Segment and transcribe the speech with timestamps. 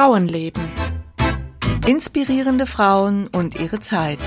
[0.00, 0.62] Frauenleben.
[1.86, 4.18] Inspirierende Frauen und ihre Zeit.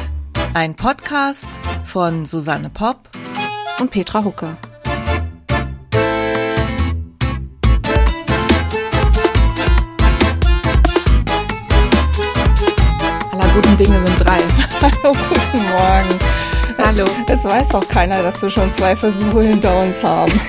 [0.54, 1.48] Ein Podcast
[1.84, 3.10] von Susanne Popp
[3.80, 4.56] und Petra Hucke.
[13.32, 14.42] Aller guten Dinge sind drei.
[14.80, 16.20] Hallo, guten Morgen.
[16.78, 17.06] Hallo.
[17.28, 20.40] Es weiß doch keiner, dass wir schon zwei Versuche hinter uns haben.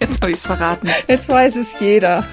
[0.00, 0.88] Jetzt habe ich es verraten.
[1.06, 2.26] Jetzt weiß es jeder.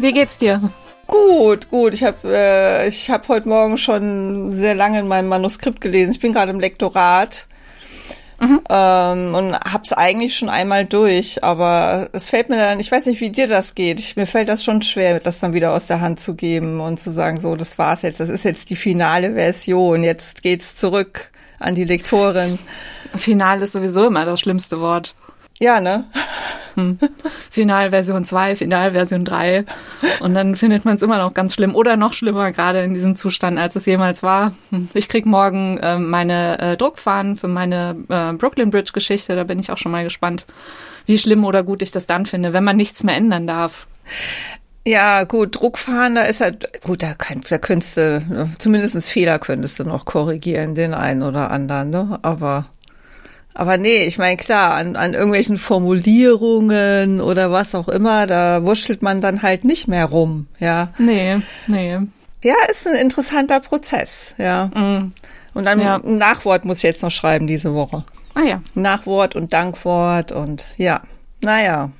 [0.00, 0.60] Wie geht's dir?
[1.06, 1.92] Gut, gut.
[1.92, 6.12] Ich habe äh, ich hab heute Morgen schon sehr lange in meinem Manuskript gelesen.
[6.12, 7.48] Ich bin gerade im Lektorat.
[8.40, 8.60] Mhm.
[8.70, 13.20] Ähm, und hab's eigentlich schon einmal durch, aber es fällt mir dann, ich weiß nicht,
[13.20, 13.98] wie dir das geht.
[13.98, 16.98] Ich, mir fällt das schon schwer, das dann wieder aus der Hand zu geben und
[16.98, 21.30] zu sagen, so, das war's jetzt, das ist jetzt die finale Version, jetzt geht's zurück
[21.58, 22.58] an die Lektorin.
[23.14, 25.14] Final ist sowieso immer das schlimmste Wort.
[25.60, 26.04] Ja, ne?
[26.74, 26.98] Hm.
[27.50, 29.64] Finalversion 2, Finalversion 3.
[30.20, 33.14] Und dann findet man es immer noch ganz schlimm oder noch schlimmer, gerade in diesem
[33.14, 34.52] Zustand, als es jemals war.
[34.70, 34.88] Hm.
[34.94, 39.36] Ich krieg morgen äh, meine äh, Druckfahnen für meine äh, Brooklyn Bridge Geschichte.
[39.36, 40.46] Da bin ich auch schon mal gespannt,
[41.04, 43.86] wie schlimm oder gut ich das dann finde, wenn man nichts mehr ändern darf.
[44.86, 49.78] Ja, gut, Druckfahren, da ist halt, gut, da, kann, da könntest du, zumindest Fehler könntest
[49.78, 52.18] du noch korrigieren, den einen oder anderen, ne?
[52.22, 52.64] Aber
[53.54, 59.02] aber nee, ich meine, klar, an, an irgendwelchen Formulierungen oder was auch immer, da wurschtelt
[59.02, 60.92] man dann halt nicht mehr rum, ja.
[60.98, 61.98] Nee, nee.
[62.42, 64.66] Ja, ist ein interessanter Prozess, ja.
[64.66, 65.12] Mm.
[65.52, 65.96] Und dann ja.
[65.96, 68.04] ein Nachwort muss ich jetzt noch schreiben diese Woche.
[68.34, 68.58] Ah ja.
[68.74, 71.02] Nachwort und Dankwort und ja.
[71.42, 71.90] Naja.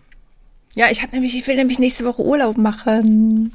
[0.74, 3.52] Ja, ich habe nämlich, ich will nämlich nächste Woche Urlaub machen.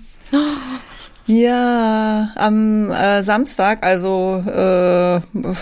[1.27, 5.19] Ja, am äh, Samstag, also äh,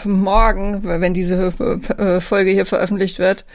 [0.07, 1.53] morgen, wenn diese
[1.97, 3.45] äh, Folge hier veröffentlicht wird,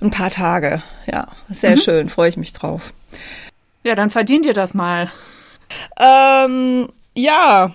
[0.00, 0.82] ein paar Tage.
[1.06, 1.80] Ja, sehr mhm.
[1.80, 2.92] schön, freue ich mich drauf.
[3.82, 5.10] Ja, dann verdient ihr das mal.
[5.98, 7.74] Ähm, ja,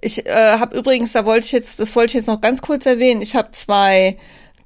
[0.00, 2.84] ich äh, habe übrigens, da wollte ich jetzt, das wollte ich jetzt noch ganz kurz
[2.86, 3.22] erwähnen.
[3.22, 4.18] Ich habe zwei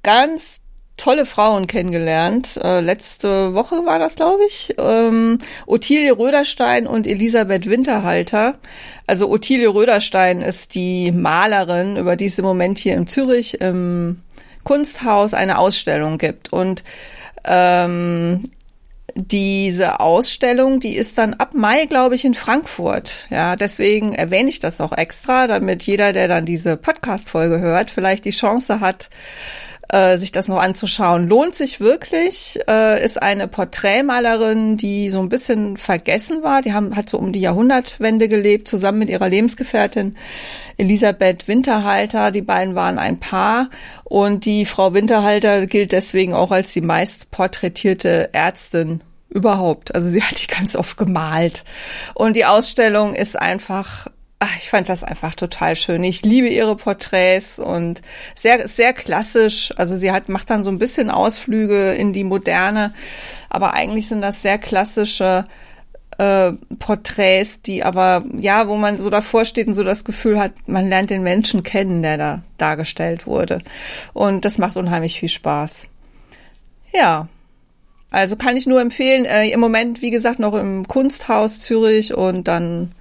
[0.03, 0.57] ganz
[0.97, 2.59] tolle Frauen kennengelernt.
[2.63, 4.75] Äh, letzte Woche war das, glaube ich.
[4.77, 8.57] Ähm, Ottilie Röderstein und Elisabeth Winterhalter.
[9.07, 14.21] Also Ottilie Röderstein ist die Malerin, über die es im Moment hier in Zürich im
[14.63, 16.53] Kunsthaus eine Ausstellung gibt.
[16.53, 16.83] Und
[17.45, 18.43] ähm,
[19.15, 23.27] diese Ausstellung, die ist dann ab Mai, glaube ich, in Frankfurt.
[23.29, 28.25] Ja, deswegen erwähne ich das auch extra, damit jeder, der dann diese Podcast-Folge hört, vielleicht
[28.25, 29.09] die Chance hat,
[29.89, 31.27] äh, sich das noch anzuschauen.
[31.27, 36.61] Lohnt sich wirklich, äh, ist eine Porträtmalerin, die so ein bisschen vergessen war.
[36.61, 40.15] Die haben, hat so um die Jahrhundertwende gelebt, zusammen mit ihrer Lebensgefährtin
[40.77, 42.31] Elisabeth Winterhalter.
[42.31, 43.69] Die beiden waren ein Paar
[44.03, 49.93] und die Frau Winterhalter gilt deswegen auch als die meist porträtierte Ärztin überhaupt.
[49.93, 51.63] Also sie hat die ganz oft gemalt.
[52.13, 54.07] Und die Ausstellung ist einfach
[54.43, 56.03] ach, ich fand das einfach total schön.
[56.03, 58.01] Ich liebe ihre Porträts und
[58.35, 59.73] sehr, sehr klassisch.
[59.77, 62.93] Also sie hat, macht dann so ein bisschen Ausflüge in die Moderne,
[63.49, 65.45] aber eigentlich sind das sehr klassische
[66.17, 70.51] äh, Porträts, die aber, ja, wo man so davor steht und so das Gefühl hat,
[70.67, 73.59] man lernt den Menschen kennen, der da dargestellt wurde.
[74.11, 75.87] Und das macht unheimlich viel Spaß.
[76.93, 77.29] Ja.
[78.11, 82.47] Also kann ich nur empfehlen, äh, im Moment, wie gesagt, noch im Kunsthaus Zürich und
[82.47, 82.91] dann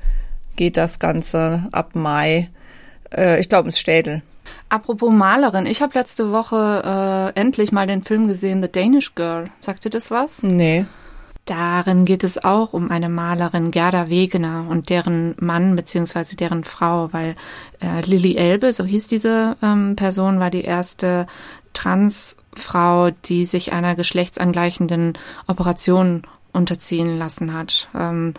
[0.56, 2.50] geht das Ganze ab Mai.
[3.14, 4.22] Äh, ich glaube, ins Städel.
[4.68, 9.48] Apropos Malerin, ich habe letzte Woche äh, endlich mal den Film gesehen, The Danish Girl.
[9.60, 10.42] Sagt dir das was?
[10.42, 10.86] Nee.
[11.44, 17.12] Darin geht es auch um eine Malerin, Gerda Wegener, und deren Mann beziehungsweise deren Frau,
[17.12, 17.34] weil
[17.80, 21.26] äh, Lilly Elbe, so hieß diese ähm, Person, war die erste
[21.72, 25.18] Transfrau, die sich einer geschlechtsangleichenden
[25.48, 27.88] Operation unterziehen lassen hat.
[27.98, 28.34] Ähm,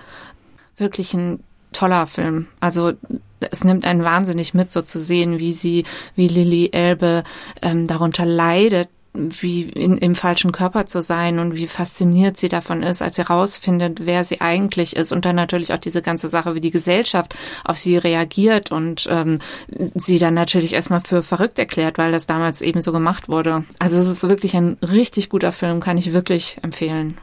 [0.78, 2.48] wirklich ein toller Film.
[2.60, 2.94] Also
[3.40, 5.86] es nimmt einen wahnsinnig mit, so zu sehen, wie sie,
[6.16, 7.24] wie Lilly Elbe
[7.62, 12.82] ähm, darunter leidet, wie in, im falschen Körper zu sein und wie fasziniert sie davon
[12.82, 16.56] ist, als sie rausfindet, wer sie eigentlich ist und dann natürlich auch diese ganze Sache,
[16.56, 22.00] wie die Gesellschaft auf sie reagiert und ähm, sie dann natürlich erstmal für verrückt erklärt,
[22.00, 23.66] weil das damals eben so gemacht wurde.
[23.78, 27.18] Also es ist wirklich ein richtig guter Film, kann ich wirklich empfehlen.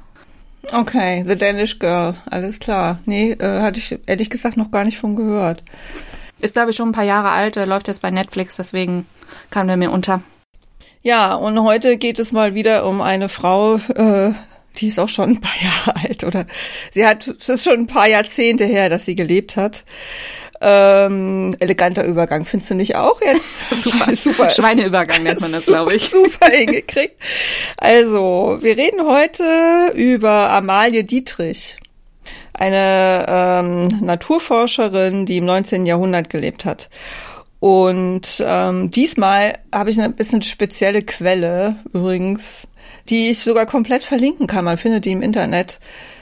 [0.72, 2.98] Okay, The Danish Girl, alles klar.
[3.06, 5.62] Nee, äh, hatte ich ehrlich gesagt noch gar nicht von gehört.
[6.40, 9.06] Ist, glaube ich, schon ein paar Jahre alt, läuft jetzt bei Netflix, deswegen
[9.50, 10.22] kam der mir unter.
[11.02, 14.32] Ja, und heute geht es mal wieder um eine Frau, äh,
[14.76, 16.46] die ist auch schon ein paar Jahre alt, oder
[16.92, 19.84] sie hat, es ist schon ein paar Jahrzehnte her, dass sie gelebt hat.
[20.62, 23.70] Ähm, eleganter Übergang, findest du nicht auch jetzt?
[23.82, 24.50] super, super.
[24.50, 26.10] Schweineübergang nennt man das, glaube ich.
[26.10, 27.16] Super hingekriegt.
[27.78, 31.78] Also, wir reden heute über Amalie Dietrich.
[32.52, 35.86] eine ähm, Naturforscherin, die im 19.
[35.86, 36.90] Jahrhundert gelebt hat.
[37.58, 42.66] Und ähm, diesmal habe ich eine bisschen spezielle Quelle übrigens,
[43.08, 44.64] die ich sogar komplett verlinken kann.
[44.64, 45.78] Man findet die im Internet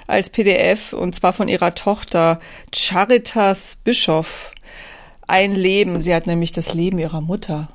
[0.08, 2.40] als PDF und zwar von ihrer Tochter
[2.75, 4.52] Charitas Bischof.
[5.28, 6.00] Ein Leben.
[6.00, 7.69] Sie hat nämlich das Leben ihrer Mutter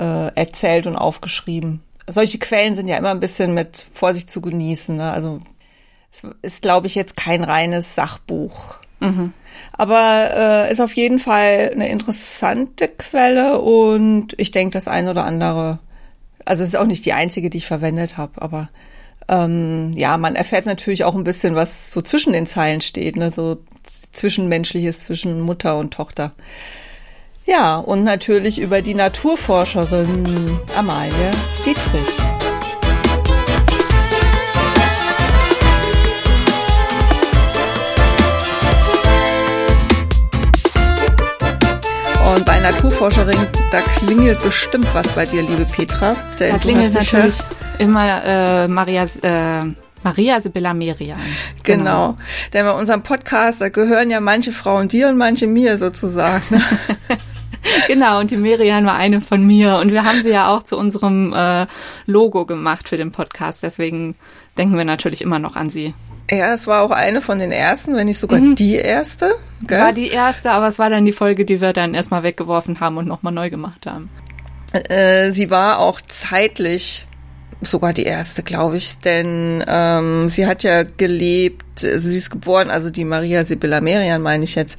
[0.00, 1.82] äh, erzählt und aufgeschrieben.
[2.08, 4.96] Solche Quellen sind ja immer ein bisschen mit Vorsicht zu genießen.
[4.96, 5.10] Ne?
[5.10, 5.40] Also
[6.12, 8.76] es ist, glaube ich, jetzt kein reines Sachbuch.
[9.00, 9.32] Mhm.
[9.72, 10.30] Aber
[10.68, 15.78] äh, ist auf jeden Fall eine interessante Quelle und ich denke, das eine oder andere,
[16.44, 18.68] also es ist auch nicht die einzige, die ich verwendet habe, aber
[19.30, 23.30] ähm, ja, man erfährt natürlich auch ein bisschen, was so zwischen den Zeilen steht, ne?
[23.30, 23.58] so
[24.12, 26.32] zwischenmenschliches zwischen Mutter und Tochter.
[27.46, 31.30] Ja, und natürlich über die Naturforscherin Amalie
[31.64, 32.49] Dietrich.
[42.34, 43.36] Und bei Naturforscherin,
[43.72, 46.14] da klingelt bestimmt was bei dir, liebe Petra.
[46.38, 47.36] Denn da klingelt natürlich
[47.78, 49.64] immer äh, Maria, äh,
[50.04, 51.18] Maria Sibylla Merian.
[51.64, 51.82] Genau.
[52.12, 52.16] genau.
[52.52, 56.42] Denn bei unserem Podcast, da gehören ja manche Frauen dir und manche mir sozusagen.
[56.50, 56.62] Ne?
[57.88, 59.78] genau, und die Merian war eine von mir.
[59.78, 61.66] Und wir haben sie ja auch zu unserem äh,
[62.06, 63.64] Logo gemacht für den Podcast.
[63.64, 64.14] Deswegen
[64.56, 65.94] denken wir natürlich immer noch an sie.
[66.30, 68.54] Ja, es war auch eine von den ersten, wenn nicht sogar mhm.
[68.54, 69.34] die erste.
[69.66, 69.80] Gell?
[69.80, 72.96] War die erste, aber es war dann die Folge, die wir dann erstmal weggeworfen haben
[72.98, 74.10] und nochmal neu gemacht haben.
[74.72, 77.06] Äh, sie war auch zeitlich
[77.62, 82.70] sogar die erste, glaube ich, denn ähm, sie hat ja gelebt, also sie ist geboren,
[82.70, 84.78] also die Maria Sibylla Merian, meine ich jetzt,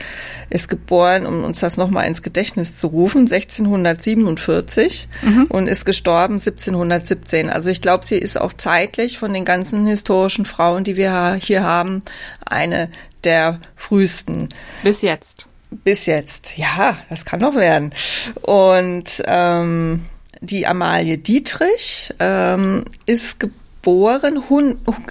[0.49, 5.45] ist geboren, um uns das nochmal ins Gedächtnis zu rufen, 1647 mhm.
[5.49, 7.49] und ist gestorben 1717.
[7.49, 11.63] Also ich glaube, sie ist auch zeitlich von den ganzen historischen Frauen, die wir hier
[11.63, 12.01] haben,
[12.45, 12.89] eine
[13.23, 14.49] der frühesten.
[14.83, 15.47] Bis jetzt.
[15.69, 17.93] Bis jetzt, ja, das kann noch werden.
[18.41, 20.01] Und ähm,
[20.41, 24.41] die Amalie Dietrich ähm, ist geboren,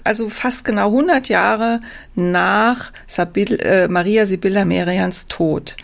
[0.05, 1.81] also fast genau 100 Jahre
[2.17, 5.77] nach Sabil, äh, Maria Sibylla Merians Tod,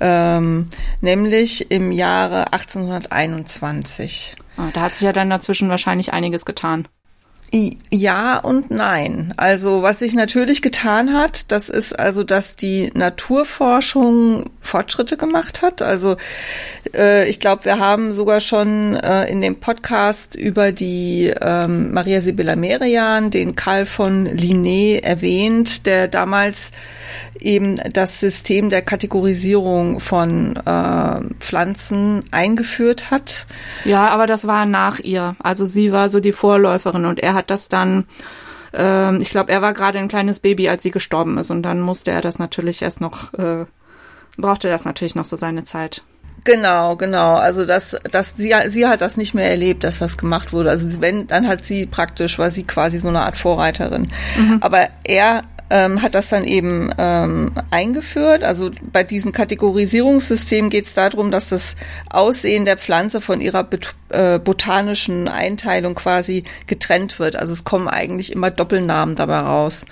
[0.00, 0.66] ähm,
[1.02, 4.36] nämlich im Jahre 1821.
[4.56, 6.88] Ah, da hat sich ja dann dazwischen wahrscheinlich einiges getan.
[7.90, 9.32] Ja und nein.
[9.36, 15.82] Also was sich natürlich getan hat, das ist also, dass die Naturforschung Fortschritte gemacht hat.
[15.82, 16.16] Also
[16.94, 22.20] äh, ich glaube, wir haben sogar schon äh, in dem Podcast über die ähm, Maria
[22.20, 26.72] Sibylla Merian, den Karl von Linné erwähnt, der damals
[27.40, 33.46] eben das System der Kategorisierung von äh, Pflanzen eingeführt hat.
[33.84, 35.36] Ja, aber das war nach ihr.
[35.38, 38.06] Also sie war so die Vorläuferin und er hat das dann
[38.72, 41.80] äh, ich glaube, er war gerade ein kleines Baby, als sie gestorben ist und dann
[41.80, 43.66] musste er das natürlich erst noch äh,
[44.36, 46.02] brauchte das natürlich noch so seine Zeit.
[46.44, 47.34] Genau, genau.
[47.34, 50.70] Also das, das, sie, sie hat das nicht mehr erlebt, dass das gemacht wurde.
[50.70, 54.12] Also wenn, dann hat sie praktisch, war sie quasi so eine Art Vorreiterin.
[54.36, 54.58] Mhm.
[54.60, 58.42] Aber er ähm, hat das dann eben ähm, eingeführt.
[58.42, 61.76] Also bei diesem Kategorisierungssystem geht es darum, dass das
[62.10, 63.68] Aussehen der Pflanze von ihrer
[64.10, 67.36] äh, botanischen Einteilung quasi getrennt wird.
[67.36, 69.86] Also es kommen eigentlich immer Doppelnamen dabei raus.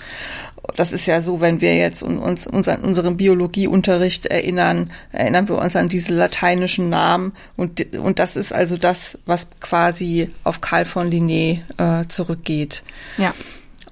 [0.76, 5.58] Das ist ja so, wenn wir jetzt uns, uns an unseren Biologieunterricht erinnern, erinnern wir
[5.58, 10.86] uns an diese lateinischen Namen und, und das ist also das, was quasi auf Karl
[10.86, 12.82] von Linné äh, zurückgeht.
[13.18, 13.34] Ja.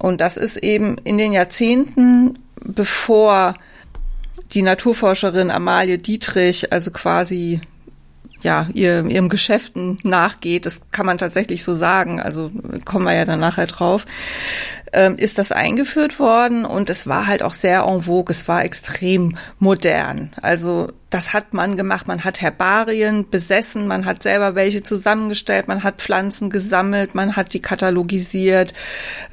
[0.03, 3.53] Und das ist eben in den Jahrzehnten, bevor
[4.51, 7.61] die Naturforscherin Amalie Dietrich, also quasi
[8.43, 12.51] ja, ihr, ihrem Geschäften nachgeht, das kann man tatsächlich so sagen, also
[12.85, 14.05] kommen wir ja dann nachher drauf,
[14.91, 18.63] ähm, ist das eingeführt worden und es war halt auch sehr en vogue, es war
[18.63, 20.33] extrem modern.
[20.41, 25.83] Also das hat man gemacht, man hat Herbarien besessen, man hat selber welche zusammengestellt, man
[25.83, 28.73] hat Pflanzen gesammelt, man hat die katalogisiert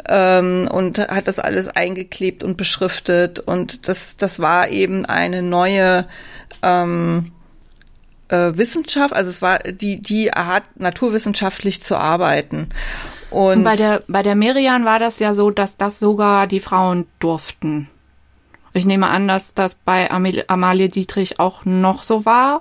[0.09, 6.07] ähm, und hat das alles eingeklebt und beschriftet und das, das war eben eine neue
[6.63, 7.33] ähm,
[8.31, 12.69] äh, Wissenschaft, also es war die, die Art, naturwissenschaftlich zu arbeiten.
[13.31, 16.61] Und, Und bei der, bei der Merian war das ja so, dass das sogar die
[16.61, 17.89] Frauen durften.
[18.73, 22.61] Ich nehme an, dass das bei Amalie Dietrich auch noch so war.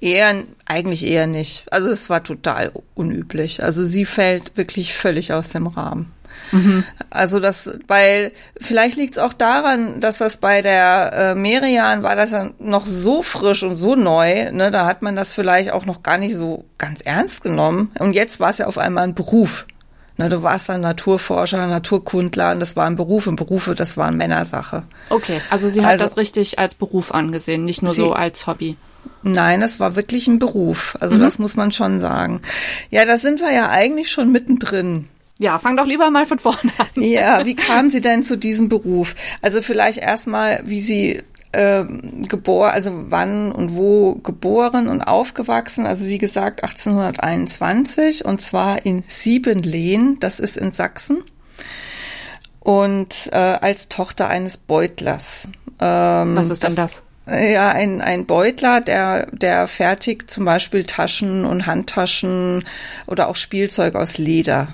[0.00, 1.72] Eher, eigentlich eher nicht.
[1.72, 3.62] Also es war total unüblich.
[3.62, 6.12] Also sie fällt wirklich völlig aus dem Rahmen.
[6.52, 6.84] Mhm.
[7.10, 12.14] Also das, weil vielleicht liegt es auch daran, dass das bei der äh, Merian war
[12.14, 15.86] das ja noch so frisch und so neu, ne, da hat man das vielleicht auch
[15.86, 17.90] noch gar nicht so ganz ernst genommen.
[17.98, 19.66] Und jetzt war es ja auf einmal ein Beruf.
[20.18, 23.30] Ne, du warst dann Naturforscher, Naturkundler und das waren Berufe.
[23.30, 24.84] Und Berufe, das waren Männersache.
[25.08, 28.46] Okay, also sie hat also, das richtig als Beruf angesehen, nicht nur sie, so als
[28.46, 28.76] Hobby.
[29.22, 30.96] Nein, es war wirklich ein Beruf.
[31.00, 31.20] Also mhm.
[31.20, 32.40] das muss man schon sagen.
[32.90, 35.08] Ja, da sind wir ja eigentlich schon mittendrin.
[35.42, 37.02] Ja, fang doch lieber mal von vorne an.
[37.02, 39.16] Ja, wie kam sie denn zu diesem Beruf?
[39.40, 41.20] Also vielleicht erstmal, wie sie
[41.50, 41.84] äh,
[42.28, 45.84] geboren, also wann und wo geboren und aufgewachsen.
[45.84, 51.24] Also wie gesagt 1821 und zwar in Siebenlehn, das ist in Sachsen.
[52.60, 55.48] Und äh, als Tochter eines Beutlers.
[55.80, 57.02] Ähm, Was ist denn das?
[57.26, 62.64] Ja, ein, ein Beutler, der, der fertigt zum Beispiel Taschen und Handtaschen
[63.08, 64.68] oder auch Spielzeug aus Leder.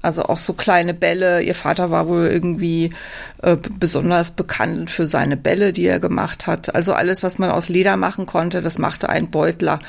[0.00, 1.42] Also auch so kleine Bälle.
[1.42, 2.90] Ihr Vater war wohl irgendwie
[3.42, 6.74] äh, besonders bekannt für seine Bälle, die er gemacht hat.
[6.74, 9.80] Also alles, was man aus Leder machen konnte, das machte ein Beutler.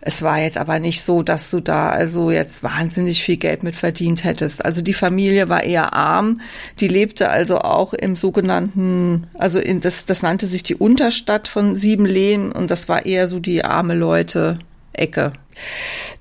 [0.00, 3.76] Es war jetzt aber nicht so, dass du da also jetzt wahnsinnig viel Geld mit
[3.76, 4.64] verdient hättest.
[4.64, 6.40] Also die Familie war eher arm.
[6.80, 11.76] Die lebte also auch im sogenannten, also in das, das nannte sich die Unterstadt von
[11.76, 14.58] Siebenlehen und das war eher so die arme Leute
[14.92, 15.32] Ecke.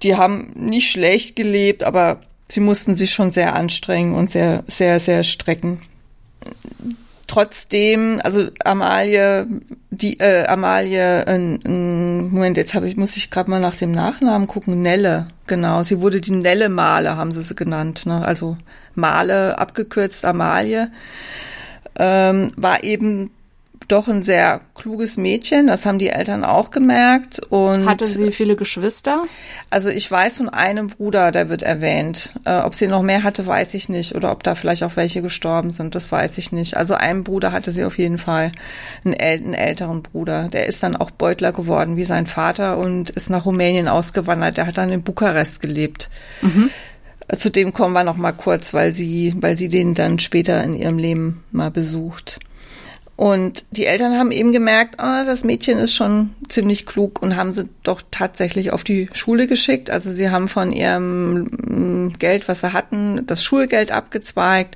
[0.04, 5.00] Die haben nicht schlecht gelebt, aber sie mussten sich schon sehr anstrengen und sehr, sehr,
[5.00, 5.82] sehr strecken.
[7.28, 9.48] Trotzdem, also Amalie,
[9.90, 14.48] die äh, Amalie, äh, Moment, jetzt habe ich muss ich gerade mal nach dem Nachnamen
[14.48, 14.82] gucken.
[14.82, 15.84] Nelle, genau.
[15.84, 18.06] Sie wurde die Nelle Male, haben sie sie genannt.
[18.06, 18.26] Ne?
[18.26, 18.58] Also
[18.96, 20.92] Male abgekürzt Amalie
[21.96, 23.32] ähm, war eben
[23.88, 25.68] doch ein sehr kluges Mädchen.
[25.68, 27.40] Das haben die Eltern auch gemerkt.
[27.50, 29.24] Und Hatte sie viele Geschwister?
[29.70, 32.34] Also ich weiß von einem Bruder, der wird erwähnt.
[32.46, 34.16] Äh, ob sie noch mehr hatte, weiß ich nicht.
[34.16, 36.78] Oder ob da vielleicht auch welche gestorben sind, das weiß ich nicht.
[36.78, 38.52] Also einen Bruder hatte sie auf jeden Fall,
[39.04, 40.48] einen, äl einen älteren Bruder.
[40.50, 44.58] Der ist dann auch Beutler geworden wie sein Vater und ist nach Rumänien ausgewandert.
[44.58, 46.10] Der hat dann in Bukarest gelebt.
[46.42, 46.70] Mhm.
[47.38, 50.74] Zu dem kommen wir noch mal kurz, weil sie, weil sie den dann später in
[50.74, 52.40] ihrem Leben mal besucht.
[53.22, 57.54] Und die Eltern haben eben gemerkt, ah, das Mädchen ist schon ziemlich klug und haben
[57.54, 59.92] sie doch tatsächlich auf die Schule geschickt.
[59.92, 64.76] Also sie haben von ihrem mm, Geld, was sie hatten, das Schulgeld abgezweigt.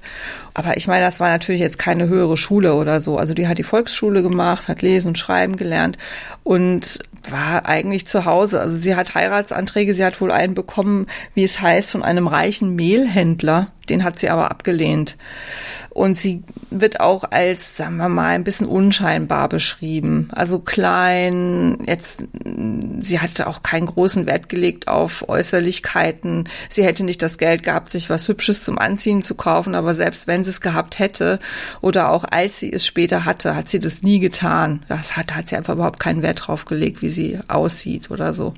[0.54, 3.18] Aber ich meine, das war natürlich jetzt keine höhere Schule oder so.
[3.18, 5.98] Also die hat die Volksschule gemacht, hat lesen und schreiben gelernt
[6.44, 7.00] und
[7.32, 8.62] war eigentlich zu Hause.
[8.62, 12.76] Also sie hat Heiratsanträge, sie hat wohl einen bekommen, wie es heißt, von einem reichen
[12.76, 13.72] Mehlhändler.
[13.90, 15.18] Den hat sie aber abgelehnt.
[15.96, 20.28] Und sie wird auch als, sagen wir mal, ein bisschen unscheinbar beschrieben.
[20.34, 22.26] Also klein, jetzt,
[23.00, 26.50] sie hatte auch keinen großen Wert gelegt auf Äußerlichkeiten.
[26.70, 30.28] Sie hätte nicht das Geld gehabt, sich was Hübsches zum Anziehen zu kaufen, aber selbst
[30.28, 31.40] wenn sie es gehabt hätte
[31.80, 34.84] oder auch als sie es später hatte, hat sie das nie getan.
[34.90, 38.54] Das hat, hat sie einfach überhaupt keinen Wert drauf gelegt, wie sie aussieht oder so.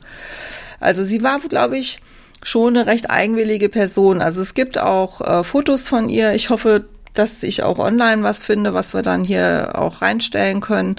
[0.80, 2.00] Also sie war, glaube ich,
[2.42, 4.22] schon eine recht eigenwillige Person.
[4.22, 6.34] Also es gibt auch äh, Fotos von ihr.
[6.34, 6.86] Ich hoffe,
[7.18, 10.98] dass ich auch online was finde, was wir dann hier auch reinstellen können.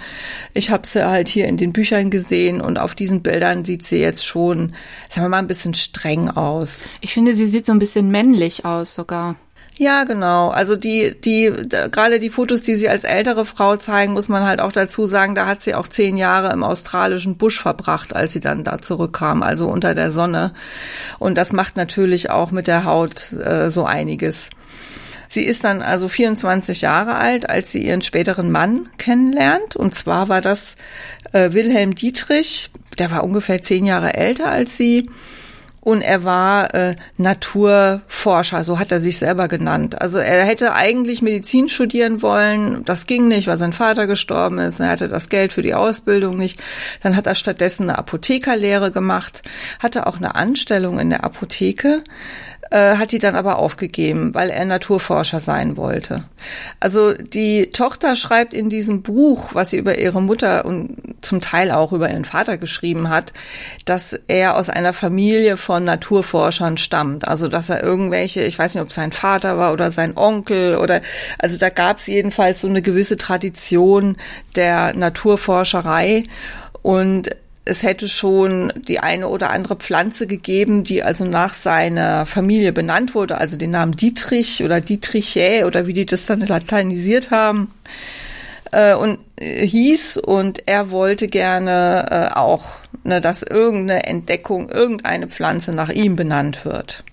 [0.55, 4.01] Ich habe sie halt hier in den Büchern gesehen und auf diesen Bildern sieht sie
[4.01, 4.75] jetzt schon,
[5.09, 6.81] sagen wir mal, ein bisschen streng aus.
[7.01, 9.37] Ich finde, sie sieht so ein bisschen männlich aus sogar.
[9.79, 10.49] Ja, genau.
[10.49, 11.53] Also die, die,
[11.93, 15.37] gerade die Fotos, die sie als ältere Frau zeigen, muss man halt auch dazu sagen,
[15.37, 19.41] da hat sie auch zehn Jahre im australischen Busch verbracht, als sie dann da zurückkam,
[19.41, 20.53] also unter der Sonne.
[21.21, 24.51] Und das macht natürlich auch mit der Haut äh, so einiges.
[25.29, 29.77] Sie ist dann also 24 Jahre alt, als sie ihren späteren Mann kennenlernt.
[29.77, 30.77] Und zwar war das
[31.33, 35.09] äh, Wilhelm Dietrich, der war ungefähr zehn Jahre älter als sie.
[35.81, 40.03] Und er war äh, Naturforscher, so hat er sich selber genannt.
[40.03, 44.81] Also er hätte eigentlich Medizin studieren wollen, das ging nicht, weil sein Vater gestorben ist.
[44.81, 46.61] Er hatte das Geld für die Ausbildung nicht.
[47.03, 49.43] Dann hat er stattdessen eine Apothekerlehre gemacht,
[49.79, 52.03] hatte auch eine Anstellung in der Apotheke
[52.71, 56.25] äh, hat die dann aber aufgegeben, weil er Naturforscher sein wollte.
[56.81, 61.71] Also die Tochter schreibt in diesem Buch, was sie über ihre Mutter und zum Teil
[61.71, 63.33] auch über ihren Vater geschrieben hat,
[63.85, 67.27] dass er aus einer Familie von Naturforschern stammt.
[67.27, 71.01] Also dass er irgendwelche, ich weiß nicht, ob sein Vater war oder sein Onkel oder
[71.39, 74.17] also da gab es jedenfalls so eine gewisse Tradition
[74.57, 76.25] der Naturforscherei
[76.83, 77.31] und
[77.69, 83.15] es hätte schon die eine oder andere Pflanze gegeben, die also nach seiner Familie benannt
[83.15, 87.71] wurde, also den Namen Dietrich oder Dietrichä oder wie die das dann lateinisiert haben
[88.73, 95.29] äh, und äh, hieß und er wollte gerne äh, auch, ne, dass irgendeine Entdeckung, irgendeine
[95.29, 97.05] Pflanze nach ihm benannt wird.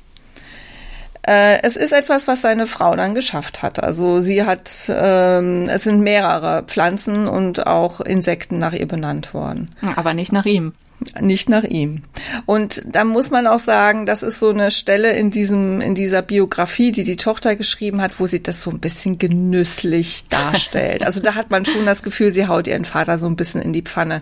[1.27, 3.83] Äh, es ist etwas, was seine Frau dann geschafft hat.
[3.83, 9.73] Also sie hat, ähm, es sind mehrere Pflanzen und auch Insekten nach ihr benannt worden.
[9.95, 10.73] Aber nicht nach ihm.
[11.19, 12.03] Nicht nach ihm.
[12.45, 16.21] Und da muss man auch sagen, das ist so eine Stelle in diesem, in dieser
[16.21, 21.03] Biografie, die die Tochter geschrieben hat, wo sie das so ein bisschen genüsslich darstellt.
[21.03, 23.73] Also da hat man schon das Gefühl, sie haut ihren Vater so ein bisschen in
[23.73, 24.21] die Pfanne.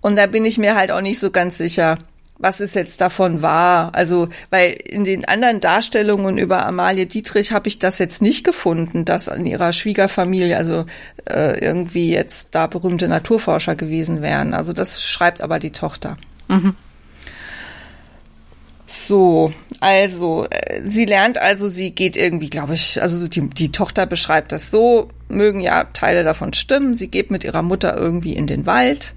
[0.00, 1.96] Und da bin ich mir halt auch nicht so ganz sicher,
[2.42, 3.94] was es jetzt davon war.
[3.94, 9.04] Also, weil in den anderen Darstellungen über Amalie Dietrich habe ich das jetzt nicht gefunden,
[9.04, 10.84] dass an ihrer Schwiegerfamilie also
[11.24, 14.52] äh, irgendwie jetzt da berühmte Naturforscher gewesen wären.
[14.52, 16.16] Also das schreibt aber die Tochter.
[16.48, 16.74] Mhm.
[18.94, 24.04] So, also, äh, sie lernt also, sie geht irgendwie, glaube ich, also die, die Tochter
[24.04, 26.94] beschreibt das so, mögen ja Teile davon stimmen.
[26.94, 29.14] Sie geht mit ihrer Mutter irgendwie in den Wald,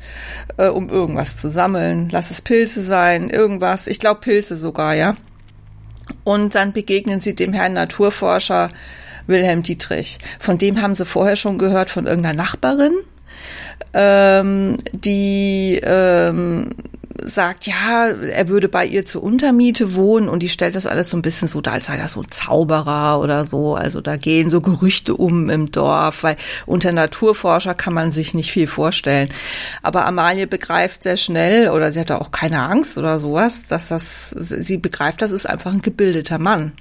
[0.55, 2.07] äh, um irgendwas zu sammeln.
[2.09, 3.87] Lass es Pilze sein, irgendwas.
[3.87, 5.17] Ich glaube Pilze sogar, ja.
[6.23, 8.69] Und dann begegnen sie dem Herrn Naturforscher
[9.27, 10.19] Wilhelm Dietrich.
[10.39, 12.93] Von dem haben sie vorher schon gehört, von irgendeiner Nachbarin,
[13.93, 16.69] ähm, die ähm,
[17.27, 21.17] sagt, ja, er würde bei ihr zur Untermiete wohnen und die stellt das alles so
[21.17, 23.75] ein bisschen so da, als sei das so ein Zauberer oder so.
[23.75, 28.51] Also da gehen so Gerüchte um im Dorf, weil unter Naturforscher kann man sich nicht
[28.51, 29.29] viel vorstellen.
[29.81, 34.29] Aber Amalie begreift sehr schnell, oder sie hatte auch keine Angst oder sowas, dass das,
[34.29, 36.73] sie begreift, das ist einfach ein gebildeter Mann.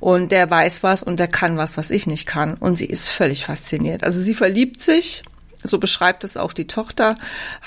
[0.00, 2.54] Und der weiß was und der kann was, was ich nicht kann.
[2.54, 4.04] Und sie ist völlig fasziniert.
[4.04, 5.22] Also sie verliebt sich
[5.64, 7.16] so beschreibt es auch die Tochter,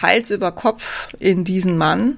[0.01, 2.17] Hals über Kopf in diesen Mann.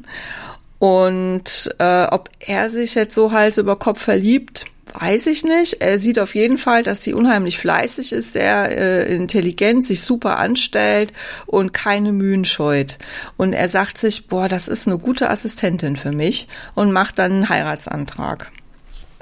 [0.78, 5.82] Und äh, ob er sich jetzt so Hals über Kopf verliebt, weiß ich nicht.
[5.82, 10.38] Er sieht auf jeden Fall, dass sie unheimlich fleißig ist, sehr äh, intelligent, sich super
[10.38, 11.14] anstellt
[11.46, 12.98] und keine Mühen scheut.
[13.38, 17.32] Und er sagt sich, boah, das ist eine gute Assistentin für mich und macht dann
[17.32, 18.52] einen Heiratsantrag.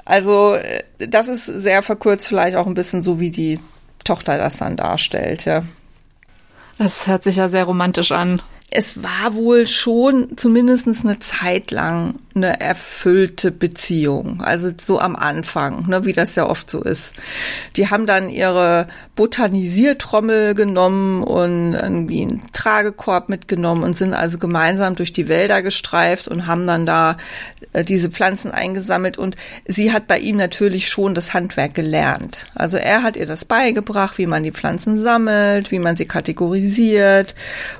[0.04, 3.60] Also äh, das ist sehr verkürzt vielleicht auch ein bisschen so, wie die
[4.04, 5.64] Tochter das dann darstellt, ja.
[6.78, 8.40] Das hört sich ja sehr romantisch an.
[8.70, 14.40] Es war wohl schon zumindest eine Zeit lang eine erfüllte Beziehung.
[14.40, 17.14] Also so am Anfang, ne, wie das ja oft so ist.
[17.76, 24.94] Die haben dann ihre Botanisiertrommel genommen und irgendwie einen Tragekorb mitgenommen und sind also gemeinsam
[24.94, 27.16] durch die Wälder gestreift und haben dann da
[27.72, 32.46] äh, diese Pflanzen eingesammelt und sie hat bei ihm natürlich schon das Handwerk gelernt.
[32.54, 37.34] Also er hat ihr das beigebracht, wie man die Pflanzen sammelt, wie man sie kategorisiert.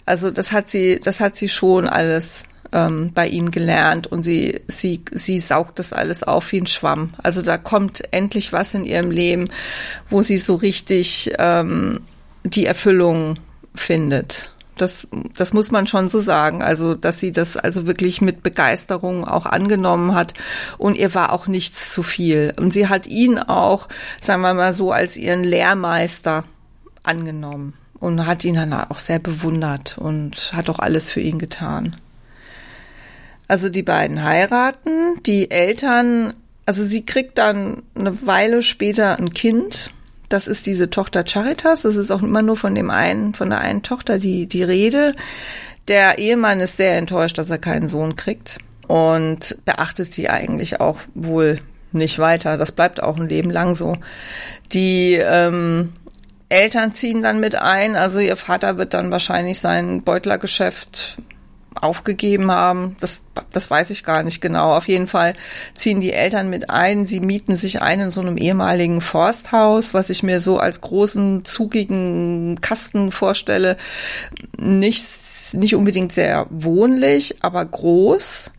[0.04, 4.60] Also das hat sie, das hat sie schon alles ähm, bei ihm gelernt und sie,
[4.66, 7.14] sie, sie saugt das alles auf wie ein Schwamm.
[7.22, 9.48] Also da kommt endlich was in ihrem Leben,
[10.10, 12.00] wo sie so richtig ähm,
[12.44, 13.36] die Erfüllung
[13.74, 14.52] findet.
[14.76, 16.62] Das, das muss man schon so sagen.
[16.62, 20.34] Also, dass sie das also wirklich mit Begeisterung auch angenommen hat.
[20.78, 22.54] Und ihr war auch nichts zu viel.
[22.58, 23.88] Und sie hat ihn auch,
[24.20, 26.44] sagen wir mal so, als ihren Lehrmeister
[27.02, 31.96] angenommen und hat ihn dann auch sehr bewundert und hat auch alles für ihn getan.
[33.48, 36.34] Also die beiden heiraten, die Eltern,
[36.66, 39.90] also sie kriegt dann eine Weile später ein Kind.
[40.28, 41.82] Das ist diese Tochter Charitas.
[41.82, 45.14] Das ist auch immer nur von dem einen, von der einen Tochter die, die Rede.
[45.88, 50.98] Der Ehemann ist sehr enttäuscht, dass er keinen Sohn kriegt und beachtet sie eigentlich auch
[51.14, 51.58] wohl
[51.92, 52.58] nicht weiter.
[52.58, 53.96] Das bleibt auch ein Leben lang so.
[54.72, 55.94] Die ähm,
[56.48, 57.96] Eltern ziehen dann mit ein.
[57.96, 61.18] Also ihr Vater wird dann wahrscheinlich sein Beutlergeschäft
[61.74, 62.96] aufgegeben haben.
[63.00, 63.20] Das,
[63.52, 64.74] das weiß ich gar nicht genau.
[64.74, 65.34] Auf jeden Fall
[65.74, 67.06] ziehen die Eltern mit ein.
[67.06, 71.44] Sie mieten sich ein in so einem ehemaligen Forsthaus, was ich mir so als großen,
[71.44, 73.76] zugigen Kasten vorstelle.
[74.58, 75.06] Nicht,
[75.52, 78.50] nicht unbedingt sehr wohnlich, aber groß.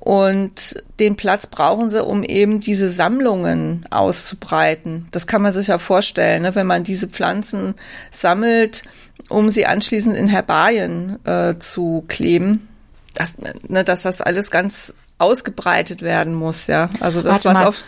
[0.00, 5.06] Und den Platz brauchen sie, um eben diese Sammlungen auszubreiten.
[5.10, 6.54] Das kann man sich ja vorstellen, ne?
[6.54, 7.74] wenn man diese Pflanzen
[8.10, 8.82] sammelt,
[9.28, 12.66] um sie anschließend in Herbarien äh, zu kleben,
[13.14, 13.34] dass,
[13.68, 16.88] ne, dass das alles ganz ausgebreitet werden muss, ja.
[17.00, 17.84] Also das was auf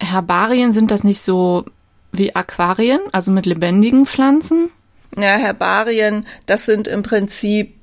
[0.00, 1.64] Herbarien sind das nicht so
[2.12, 4.70] wie Aquarien, also mit lebendigen Pflanzen?
[5.16, 7.77] Ja, Herbarien, das sind im Prinzip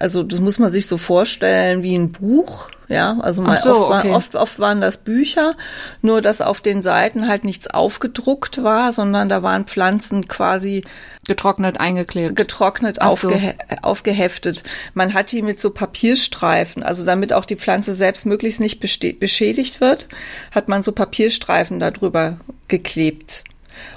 [0.00, 4.04] also das muss man sich so vorstellen wie ein Buch, ja, also mal so, oft,
[4.04, 4.14] okay.
[4.14, 5.56] oft, oft waren das Bücher,
[6.00, 10.84] nur dass auf den Seiten halt nichts aufgedruckt war, sondern da waren Pflanzen quasi
[11.26, 14.62] getrocknet eingeklebt, getrocknet aufge, aufgeheftet.
[14.94, 19.82] Man hat die mit so Papierstreifen, also damit auch die Pflanze selbst möglichst nicht beschädigt
[19.82, 20.08] wird,
[20.52, 23.44] hat man so Papierstreifen darüber geklebt.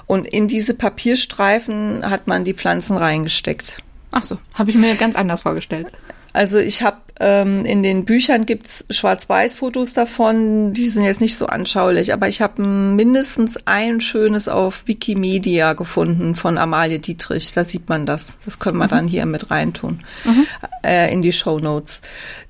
[0.06, 3.82] Und in diese Papierstreifen hat man die Pflanzen reingesteckt.
[4.12, 5.90] Ach so, habe ich mir ganz anders vorgestellt.
[6.32, 10.74] Also ich habe ähm, in den Büchern gibt's Schwarz-Weiß-Fotos davon.
[10.74, 16.34] Die sind jetzt nicht so anschaulich, aber ich habe mindestens ein schönes auf Wikimedia gefunden
[16.34, 17.52] von Amalie Dietrich.
[17.52, 18.36] Da sieht man das.
[18.44, 18.90] Das können wir mhm.
[18.90, 20.46] dann hier mit reintun mhm.
[20.84, 22.00] äh, in die Show Notes.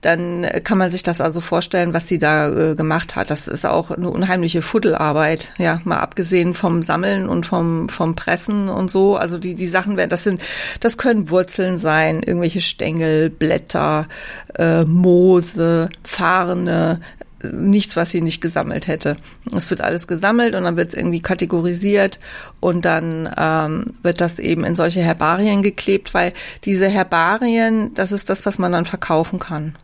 [0.01, 3.31] Dann kann man sich das also vorstellen, was sie da äh, gemacht hat.
[3.31, 5.53] Das ist auch eine unheimliche Fuddelarbeit.
[5.59, 9.17] Ja, mal abgesehen vom Sammeln und vom vom Pressen und so.
[9.17, 10.41] Also die die Sachen werden, das sind,
[10.81, 14.09] das können Wurzeln sein, irgendwelche Stängel, Blätter
[14.55, 17.01] äh, Moose, Farne,
[17.45, 19.17] nichts, was sie nicht gesammelt hätte.
[19.55, 22.19] Es wird alles gesammelt und dann wird es irgendwie kategorisiert
[22.61, 26.33] und dann ähm, wird das eben in solche Herbarien geklebt, weil
[26.65, 29.75] diese Herbarien, das ist das, was man dann verkaufen kann.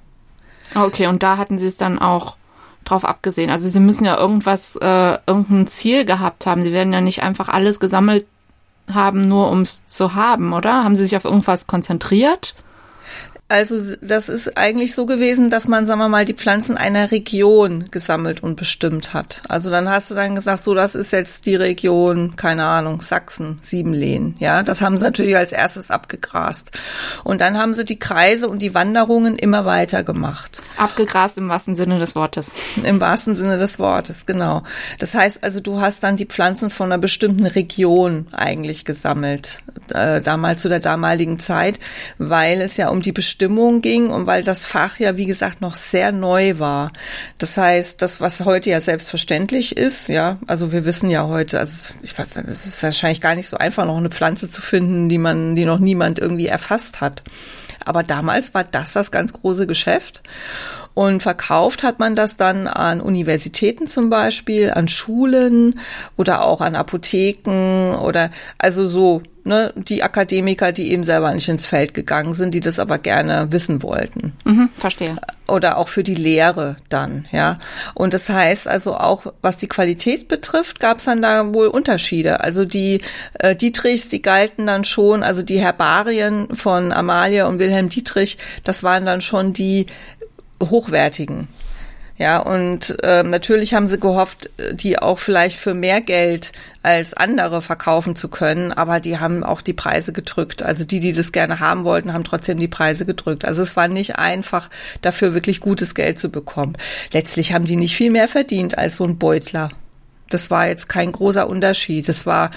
[0.74, 2.36] Okay, und da hatten sie es dann auch
[2.84, 3.50] drauf abgesehen.
[3.50, 6.62] Also sie müssen ja irgendwas, äh, irgendein Ziel gehabt haben.
[6.62, 8.26] Sie werden ja nicht einfach alles gesammelt
[8.92, 10.84] haben, nur um es zu haben, oder?
[10.84, 12.54] Haben sie sich auf irgendwas konzentriert?
[13.50, 17.86] Also das ist eigentlich so gewesen, dass man, sagen wir mal, die Pflanzen einer Region
[17.90, 19.40] gesammelt und bestimmt hat.
[19.48, 23.58] Also dann hast du dann gesagt, so das ist jetzt die Region, keine Ahnung, Sachsen,
[23.62, 24.34] Siebenlehen.
[24.38, 26.72] Ja, das haben sie natürlich als erstes abgegrast.
[27.24, 30.62] Und dann haben sie die Kreise und die Wanderungen immer weiter gemacht.
[30.76, 32.52] Abgegrast im wahrsten Sinne des Wortes.
[32.84, 34.62] Im wahrsten Sinne des Wortes, genau.
[34.98, 39.62] Das heißt also, du hast dann die Pflanzen von einer bestimmten Region eigentlich gesammelt,
[39.94, 41.78] äh, damals zu der damaligen Zeit,
[42.18, 45.60] weil es ja um die bestimmte Stimmung ging und weil das Fach ja, wie gesagt,
[45.60, 46.90] noch sehr neu war.
[47.38, 51.94] Das heißt, das, was heute ja selbstverständlich ist, ja, also wir wissen ja heute, also
[52.02, 55.54] ich, es ist wahrscheinlich gar nicht so einfach, noch eine Pflanze zu finden, die man,
[55.54, 57.22] die noch niemand irgendwie erfasst hat.
[57.84, 60.24] Aber damals war das das ganz große Geschäft.
[60.98, 65.78] Und verkauft hat man das dann an Universitäten zum Beispiel, an Schulen
[66.16, 71.66] oder auch an Apotheken oder also so ne, die Akademiker, die eben selber nicht ins
[71.66, 74.32] Feld gegangen sind, die das aber gerne wissen wollten.
[74.44, 75.16] Mhm, verstehe.
[75.46, 77.60] Oder auch für die Lehre dann, ja.
[77.94, 82.40] Und das heißt also auch, was die Qualität betrifft, gab es dann da wohl Unterschiede.
[82.40, 83.02] Also die
[83.34, 88.82] äh, Dietrichs, die galten dann schon, also die Herbarien von Amalia und Wilhelm Dietrich, das
[88.82, 89.86] waren dann schon die
[90.62, 91.48] hochwertigen.
[92.18, 96.50] Ja, und äh, natürlich haben sie gehofft, die auch vielleicht für mehr Geld
[96.82, 100.64] als andere verkaufen zu können, aber die haben auch die Preise gedrückt.
[100.64, 103.44] Also die, die das gerne haben wollten, haben trotzdem die Preise gedrückt.
[103.44, 104.68] Also es war nicht einfach,
[105.00, 106.76] dafür wirklich gutes Geld zu bekommen.
[107.12, 109.70] Letztlich haben die nicht viel mehr verdient als so ein Beutler.
[110.30, 112.08] Das war jetzt kein großer Unterschied.
[112.08, 112.50] Das war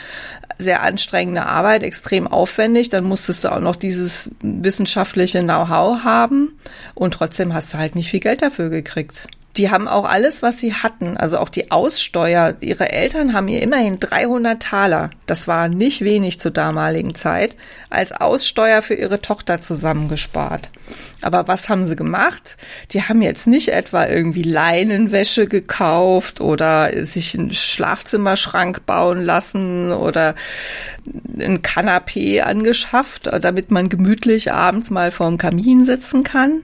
[0.58, 2.90] sehr anstrengende Arbeit, extrem aufwendig.
[2.90, 6.60] Dann musstest du auch noch dieses wissenschaftliche Know-how haben
[6.94, 10.60] und trotzdem hast du halt nicht viel Geld dafür gekriegt die haben auch alles, was
[10.60, 12.56] sie hatten, also auch die Aussteuer.
[12.62, 17.56] Ihre Eltern haben ihr immerhin 300 Taler, das war nicht wenig zur damaligen Zeit,
[17.90, 20.70] als Aussteuer für ihre Tochter zusammengespart.
[21.22, 22.58] Aber was haben sie gemacht?
[22.92, 30.36] Die haben jetzt nicht etwa irgendwie Leinenwäsche gekauft oder sich einen Schlafzimmerschrank bauen lassen oder
[31.40, 36.64] ein Kanapee angeschafft, damit man gemütlich abends mal vorm Kamin sitzen kann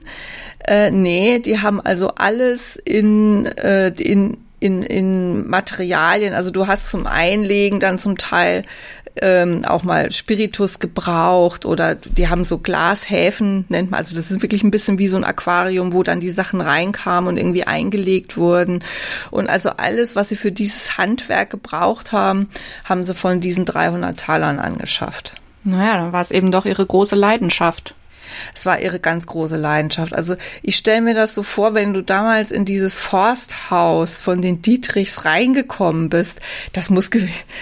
[0.68, 6.34] äh, nee, die haben also alles in, äh, in, in, in Materialien.
[6.34, 8.64] Also du hast zum Einlegen dann zum Teil
[9.22, 13.98] ähm, auch mal Spiritus gebraucht oder die haben so Glashäfen, nennt man.
[13.98, 17.28] Also das ist wirklich ein bisschen wie so ein Aquarium, wo dann die Sachen reinkamen
[17.28, 18.84] und irgendwie eingelegt wurden.
[19.30, 22.50] Und also alles, was sie für dieses Handwerk gebraucht haben,
[22.84, 25.36] haben sie von diesen 300 Talern angeschafft.
[25.64, 27.94] Naja, dann war es eben doch ihre große Leidenschaft.
[28.54, 30.12] Es war ihre ganz große Leidenschaft.
[30.12, 34.62] Also ich stelle mir das so vor, wenn du damals in dieses Forsthaus von den
[34.62, 36.40] Dietrichs reingekommen bist,
[36.72, 37.10] das muss,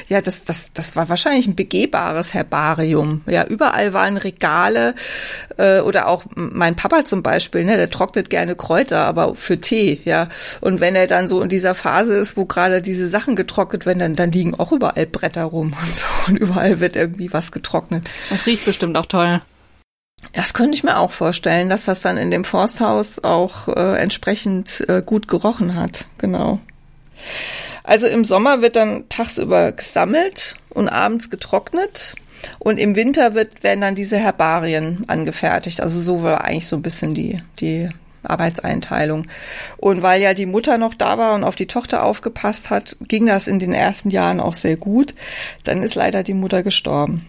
[0.08, 3.22] ja, das, das, das war wahrscheinlich ein begehbares Herbarium.
[3.26, 4.94] Ja, überall waren Regale
[5.56, 10.00] äh, oder auch mein Papa zum Beispiel, ne, der trocknet gerne Kräuter, aber für Tee,
[10.04, 10.28] ja.
[10.60, 13.98] Und wenn er dann so in dieser Phase ist, wo gerade diese Sachen getrocknet werden,
[13.98, 18.08] dann, dann liegen auch überall Bretter rum und so und überall wird irgendwie was getrocknet.
[18.30, 19.40] Das riecht bestimmt auch toll.
[20.32, 24.84] Das könnte ich mir auch vorstellen, dass das dann in dem Forsthaus auch äh, entsprechend
[24.88, 26.06] äh, gut gerochen hat.
[26.18, 26.60] Genau.
[27.84, 32.14] Also im Sommer wird dann tagsüber gesammelt und abends getrocknet.
[32.58, 35.80] Und im Winter wird, werden dann diese Herbarien angefertigt.
[35.80, 37.88] Also so war eigentlich so ein bisschen die, die
[38.22, 39.26] Arbeitseinteilung.
[39.76, 43.26] Und weil ja die Mutter noch da war und auf die Tochter aufgepasst hat, ging
[43.26, 45.14] das in den ersten Jahren auch sehr gut.
[45.64, 47.26] Dann ist leider die Mutter gestorben.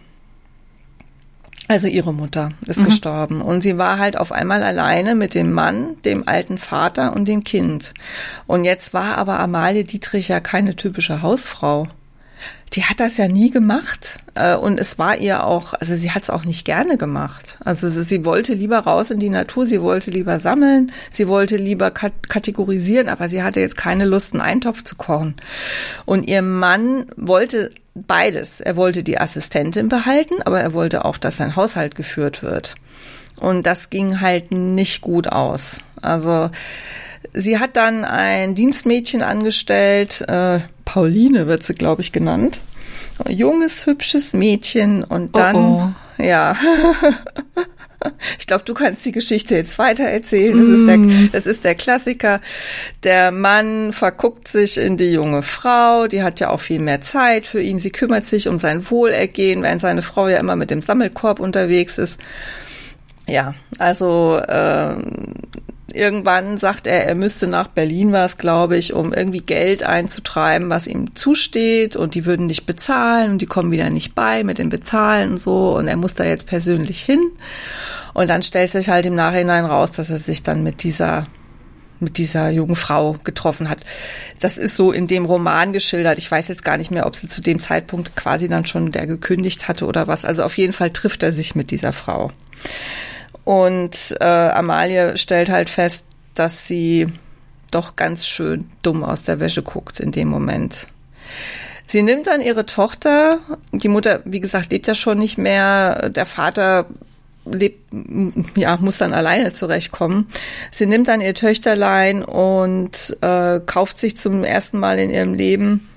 [1.68, 2.86] Also ihre Mutter ist mhm.
[2.86, 7.28] gestorben und sie war halt auf einmal alleine mit dem Mann, dem alten Vater und
[7.28, 7.94] dem Kind.
[8.46, 11.88] Und jetzt war aber Amalie Dietrich ja keine typische Hausfrau.
[12.74, 16.24] Die hat das ja nie gemacht äh, und es war ihr auch, also sie hat
[16.24, 17.58] es auch nicht gerne gemacht.
[17.64, 21.58] Also sie, sie, wollte lieber raus in die Natur, sie wollte lieber sammeln, sie wollte
[21.58, 25.36] lieber kat kategorisieren, aber sie hatte jetzt keine Lust, einen Eintopf zu kochen.
[26.06, 28.62] Und ihr Mann wollte beides.
[28.62, 32.76] Er wollte die Assistentin behalten, aber er wollte auch, dass sein Haushalt geführt wird.
[33.40, 35.78] Und das ging halt nicht gut aus.
[36.02, 36.50] Also
[37.34, 42.62] sie hat dann ein Dienstmädchen angestellt, äh, Pauline wird sie, glaube ich, genannt.
[43.28, 46.24] Junges, hübsches Mädchen und dann, oh oh.
[46.24, 46.56] ja.
[48.40, 50.56] Ich glaube, du kannst die Geschichte jetzt weiter erzählen.
[50.56, 50.74] Das, mm.
[50.74, 51.30] ist der, mm.
[51.32, 52.42] das ist der Klassiker.
[53.04, 56.08] Der Mann verguckt sich in die junge Frau.
[56.08, 57.80] Die hat ja auch viel mehr Zeit für ihn.
[57.80, 61.98] Sie kümmert sich um sein Wohlergehen, während seine Frau ja immer mit dem Sammelkorb unterwegs
[61.98, 62.20] ist.
[63.28, 64.96] Ja, also äh,
[65.94, 70.88] irgendwann sagt er, er müsste nach Berlin was, glaube ich, um irgendwie Geld einzutreiben, was
[70.88, 74.70] ihm zusteht und die würden nicht bezahlen und die kommen wieder nicht bei mit dem
[74.70, 77.32] Bezahlen und so und er muss da jetzt persönlich hin
[78.14, 81.28] und dann stellt sich halt im Nachhinein raus, dass er sich dann mit dieser
[82.00, 83.80] mit dieser jungen Frau getroffen hat.
[84.40, 86.20] Das ist so in dem Roman geschildert.
[86.20, 89.08] Ich weiß jetzt gar nicht mehr, ob sie zu dem Zeitpunkt quasi dann schon der
[89.08, 90.26] gekündigt hatte oder was.
[90.26, 92.32] Also auf jeden Fall trifft er sich mit dieser Frau.
[93.48, 96.04] Und äh, Amalie stellt halt fest,
[96.36, 97.08] dass sie
[97.72, 100.88] doch ganz schön dumm aus der Wäsche guckt in dem Moment.
[101.88, 103.40] Sie nimmt dann ihre Tochter,
[103.72, 106.88] die Mutter, wie gesagt, lebt ja schon nicht mehr, der Vater
[107.46, 107.94] lebt,
[108.58, 110.28] ja, muss dann alleine zurechtkommen.
[110.70, 115.88] Sie nimmt dann ihr Töchterlein und äh, kauft sich zum ersten Mal in ihrem Leben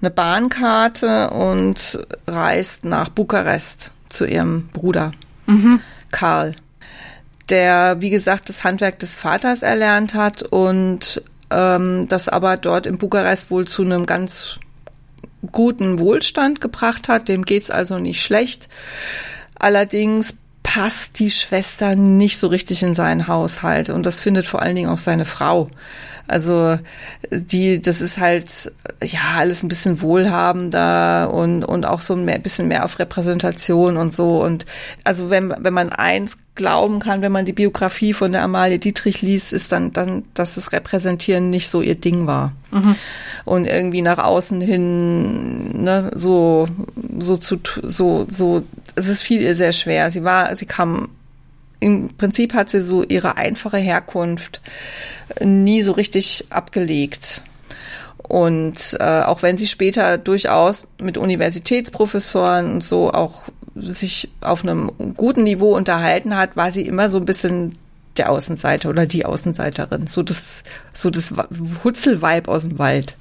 [0.00, 5.10] eine Bahnkarte und reist nach Bukarest zu ihrem Bruder,
[5.46, 5.80] mhm.
[6.12, 6.54] Karl
[7.50, 12.98] der, wie gesagt, das Handwerk des Vaters erlernt hat und ähm, das aber dort in
[12.98, 14.58] Bukarest wohl zu einem ganz
[15.52, 17.28] guten Wohlstand gebracht hat.
[17.28, 18.68] Dem geht's also nicht schlecht.
[19.58, 24.76] Allerdings passt die Schwester nicht so richtig in seinen Haushalt und das findet vor allen
[24.76, 25.68] Dingen auch seine Frau.
[26.28, 26.78] Also
[27.32, 28.70] die, das ist halt
[29.02, 33.96] ja alles ein bisschen wohlhabender und und auch so ein mehr, bisschen mehr auf Repräsentation
[33.96, 34.64] und so und
[35.02, 39.22] also wenn wenn man eins glauben kann, wenn man die Biografie von der Amalie Dietrich
[39.22, 42.96] liest, ist dann dann, dass das Repräsentieren nicht so ihr Ding war mhm.
[43.46, 46.68] und irgendwie nach außen hin ne, so
[47.18, 48.62] so zu so so
[48.94, 50.10] es ist viel ihr sehr schwer.
[50.10, 51.08] Sie war, sie kam
[51.80, 54.60] im Prinzip hat sie so ihre einfache Herkunft
[55.42, 57.42] nie so richtig abgelegt.
[58.18, 63.48] Und äh, auch wenn sie später durchaus mit Universitätsprofessoren und so auch
[63.82, 67.76] sich auf einem guten Niveau unterhalten hat, war sie immer so ein bisschen
[68.16, 70.06] der Außenseiter oder die Außenseiterin.
[70.06, 70.62] So das,
[70.92, 71.32] so das
[71.84, 73.16] Hutzelweib aus dem Wald.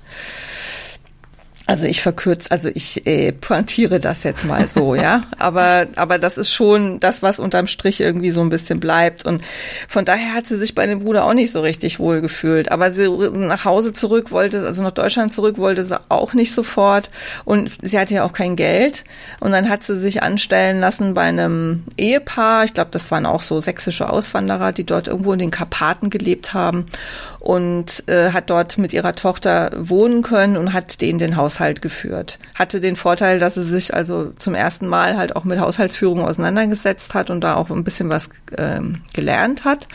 [1.69, 5.25] Also ich verkürze, also ich äh, pointiere das jetzt mal so, ja.
[5.37, 9.23] Aber, aber das ist schon das, was unterm Strich irgendwie so ein bisschen bleibt.
[9.23, 9.43] Und
[9.87, 12.71] von daher hat sie sich bei dem Bruder auch nicht so richtig wohl gefühlt.
[12.71, 17.11] Aber sie nach Hause zurück wollte, also nach Deutschland zurück wollte sie auch nicht sofort.
[17.45, 19.03] Und sie hatte ja auch kein Geld.
[19.39, 22.65] Und dann hat sie sich anstellen lassen bei einem Ehepaar.
[22.65, 26.55] Ich glaube, das waren auch so sächsische Auswanderer, die dort irgendwo in den Karpaten gelebt
[26.55, 26.87] haben
[27.49, 32.37] und äh, hat dort mit ihrer Tochter wohnen können und hat denen den Haushalt geführt.
[32.53, 37.15] Hatte den Vorteil, dass sie sich also zum ersten Mal halt auch mit Haushaltsführung auseinandergesetzt
[37.15, 38.81] hat und da auch ein bisschen was äh,
[39.15, 39.87] gelernt hat.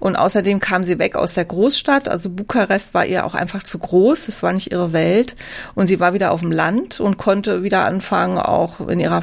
[0.00, 2.08] Und außerdem kam sie weg aus der Großstadt.
[2.08, 4.26] Also Bukarest war ihr auch einfach zu groß.
[4.26, 5.36] Es war nicht ihre Welt.
[5.76, 9.22] Und sie war wieder auf dem Land und konnte wieder anfangen, auch in ihrer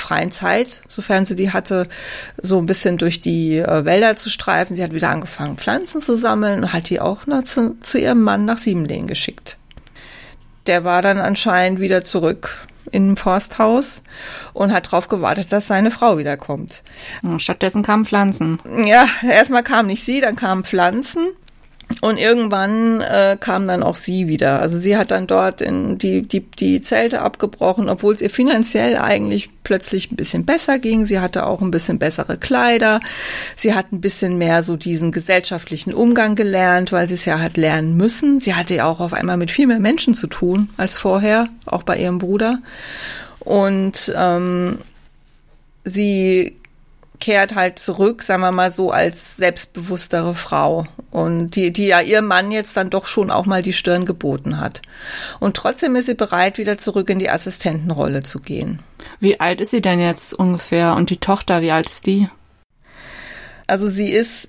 [0.00, 1.88] freien Zeit, sofern sie die hatte,
[2.36, 4.76] so ein bisschen durch die äh, Wälder zu streifen.
[4.76, 8.22] Sie hat wieder angefangen, Pflanzen zu sammeln und hat die auch na, zu, zu ihrem
[8.22, 9.58] Mann nach Siebenlehen geschickt.
[10.66, 12.58] Der war dann anscheinend wieder zurück
[12.92, 14.02] im Forsthaus
[14.52, 16.82] und hat darauf gewartet, dass seine Frau wiederkommt.
[17.38, 18.58] Stattdessen kamen Pflanzen.
[18.84, 21.28] Ja, erstmal kam nicht sie, dann kamen Pflanzen.
[22.00, 24.60] Und irgendwann äh, kam dann auch sie wieder.
[24.60, 28.96] Also sie hat dann dort in die, die, die Zelte abgebrochen, obwohl es ihr finanziell
[28.96, 31.04] eigentlich plötzlich ein bisschen besser ging.
[31.04, 33.00] Sie hatte auch ein bisschen bessere Kleider.
[33.56, 37.56] Sie hat ein bisschen mehr so diesen gesellschaftlichen Umgang gelernt, weil sie es ja hat
[37.56, 38.40] lernen müssen.
[38.40, 41.82] Sie hatte ja auch auf einmal mit viel mehr Menschen zu tun als vorher, auch
[41.82, 42.60] bei ihrem Bruder.
[43.40, 44.78] Und ähm,
[45.84, 46.59] sie
[47.20, 52.26] kehrt halt zurück, sagen wir mal so, als selbstbewusstere Frau und die, die ja ihrem
[52.26, 54.82] Mann jetzt dann doch schon auch mal die Stirn geboten hat.
[55.38, 58.80] Und trotzdem ist sie bereit, wieder zurück in die Assistentenrolle zu gehen.
[59.20, 60.94] Wie alt ist sie denn jetzt ungefähr?
[60.94, 62.28] Und die Tochter, wie alt ist die?
[63.66, 64.48] Also sie ist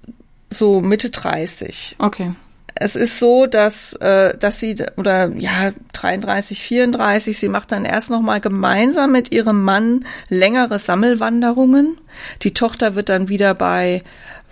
[0.49, 1.95] so Mitte 30.
[1.99, 2.34] Okay.
[2.82, 8.10] Es ist so, dass, äh, dass sie, oder ja, 33, 34, sie macht dann erst
[8.10, 12.00] nochmal gemeinsam mit ihrem Mann längere Sammelwanderungen.
[12.41, 14.04] Die Tochter wird dann wieder bei,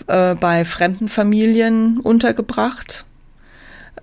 [0.07, 3.05] äh, bei fremden Familien untergebracht.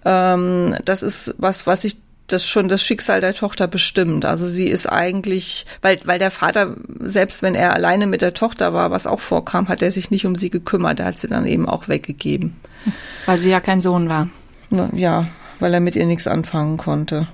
[0.05, 4.25] Ähm, das ist was, was ich das schon das Schicksal der Tochter bestimmt.
[4.25, 8.73] Also sie ist eigentlich, weil, weil der Vater, selbst wenn er alleine mit der Tochter
[8.73, 10.99] war, was auch vorkam, hat er sich nicht um sie gekümmert.
[10.99, 12.57] Er hat sie dann eben auch weggegeben.
[13.27, 14.29] Weil sie ja kein Sohn war.
[14.93, 15.29] Ja,
[15.61, 17.29] weil er mit ihr nichts anfangen konnte.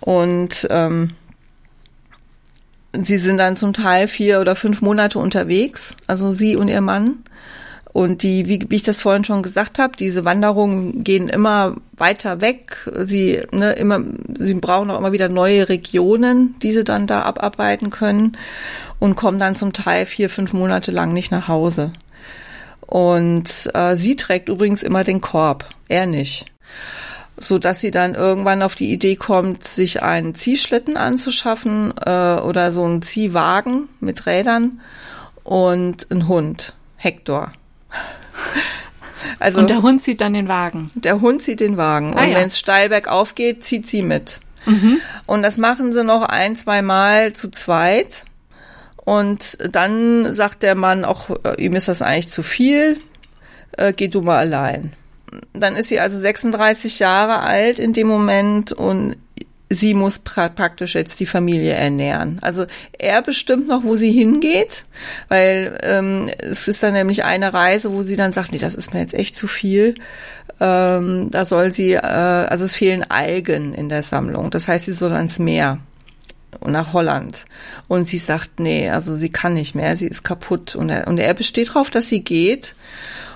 [0.00, 1.10] Und ähm,
[2.92, 7.18] sie sind dann zum Teil vier oder fünf Monate unterwegs, also sie und ihr Mann.
[7.92, 12.40] Und die, wie, wie ich das vorhin schon gesagt habe, diese Wanderungen gehen immer weiter
[12.40, 12.88] weg.
[12.94, 14.00] Sie, ne, immer,
[14.38, 18.36] sie brauchen auch immer wieder neue Regionen, die sie dann da abarbeiten können
[18.98, 21.92] und kommen dann zum Teil vier, fünf Monate lang nicht nach Hause.
[22.88, 26.46] Und äh, sie trägt übrigens immer den Korb, er nicht.
[27.36, 32.72] So dass sie dann irgendwann auf die Idee kommt, sich einen Ziehschlitten anzuschaffen äh, oder
[32.72, 34.80] so einen Ziehwagen mit Rädern
[35.44, 37.52] und einen Hund, Hector.
[39.40, 40.90] Also, und der Hund zieht dann den Wagen.
[40.94, 42.16] Der Hund zieht den Wagen.
[42.16, 42.36] Ah, und ja.
[42.36, 44.40] wenn es steil bergauf geht, zieht sie mit.
[44.64, 45.00] Mhm.
[45.26, 48.24] Und das machen sie noch ein, zwei Mal zu zweit.
[49.08, 52.98] Und dann sagt der Mann auch, äh, ihm ist das eigentlich zu viel,
[53.78, 54.92] äh, geh du mal allein.
[55.54, 59.16] Dann ist sie also 36 Jahre alt in dem Moment und
[59.70, 62.38] sie muss pra praktisch jetzt die Familie ernähren.
[62.42, 62.66] Also
[62.98, 64.84] er bestimmt noch, wo sie hingeht,
[65.28, 68.92] weil ähm, es ist dann nämlich eine Reise, wo sie dann sagt, nee, das ist
[68.92, 69.94] mir jetzt echt zu viel.
[70.60, 74.50] Ähm, da soll sie, äh, also es fehlen Algen in der Sammlung.
[74.50, 75.78] Das heißt, sie soll ans Meer
[76.64, 77.44] nach Holland.
[77.88, 80.76] Und sie sagt, nee, also sie kann nicht mehr, sie ist kaputt.
[80.76, 82.74] Und er, und er besteht darauf, dass sie geht.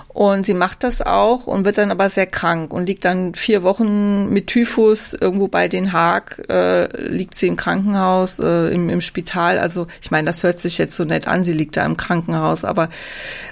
[0.09, 3.62] Und sie macht das auch und wird dann aber sehr krank und liegt dann vier
[3.62, 9.01] Wochen mit Typhus irgendwo bei Den Haag, äh, liegt sie im Krankenhaus, äh, im, im
[9.01, 9.59] Spital.
[9.59, 12.66] Also ich meine, das hört sich jetzt so nett an, sie liegt da im Krankenhaus,
[12.66, 12.90] aber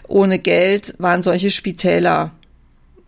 [0.07, 2.33] ohne Geld waren solche Spitäler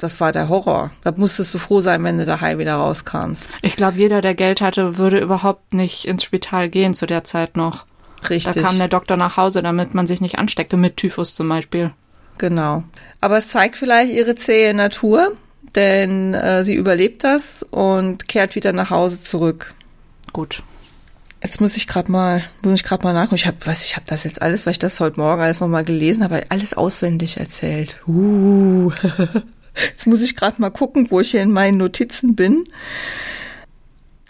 [0.02, 0.90] das war der Horror.
[1.04, 3.58] Da musstest du froh sein, wenn du daheim wieder rauskamst.
[3.62, 7.56] Ich glaube, jeder, der Geld hatte, würde überhaupt nicht ins Spital gehen zu der Zeit
[7.56, 7.86] noch.
[8.28, 8.54] Richtig.
[8.54, 11.92] Da kam der Doktor nach Hause, damit man sich nicht ansteckte, mit Typhus zum Beispiel.
[12.38, 12.82] Genau.
[13.20, 15.32] Aber es zeigt vielleicht ihre zähe Natur,
[15.76, 19.72] denn äh, sie überlebt das und kehrt wieder nach Hause zurück.
[20.32, 20.64] Gut.
[21.42, 23.36] Jetzt muss ich gerade mal, muss ich gerade mal nachgucken.
[23.36, 25.84] Ich habe, was, ich habe das jetzt alles, weil ich das heute Morgen alles nochmal
[25.84, 28.00] gelesen habe, alles auswendig erzählt.
[28.08, 28.90] Uh.
[29.74, 32.64] Jetzt muss ich gerade mal gucken, wo ich hier in meinen Notizen bin.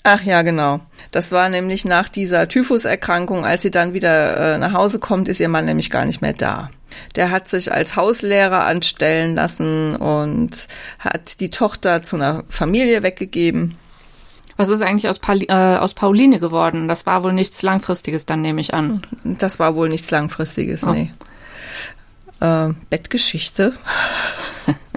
[0.05, 0.81] Ach ja, genau.
[1.13, 5.41] Das war nämlich nach dieser Typhuserkrankung, als sie dann wieder äh, nach Hause kommt, ist
[5.41, 6.71] ihr Mann nämlich gar nicht mehr da.
[7.15, 10.67] Der hat sich als Hauslehrer anstellen lassen und
[10.99, 13.77] hat die Tochter zu einer Familie weggegeben.
[14.57, 16.89] Was ist eigentlich aus, Pauli äh, aus Pauline geworden?
[16.89, 19.03] Das war wohl nichts Langfristiges, dann nehme ich an.
[19.25, 20.91] Das war wohl nichts Langfristiges, oh.
[20.91, 21.11] nee.
[22.41, 23.73] Äh, Bettgeschichte.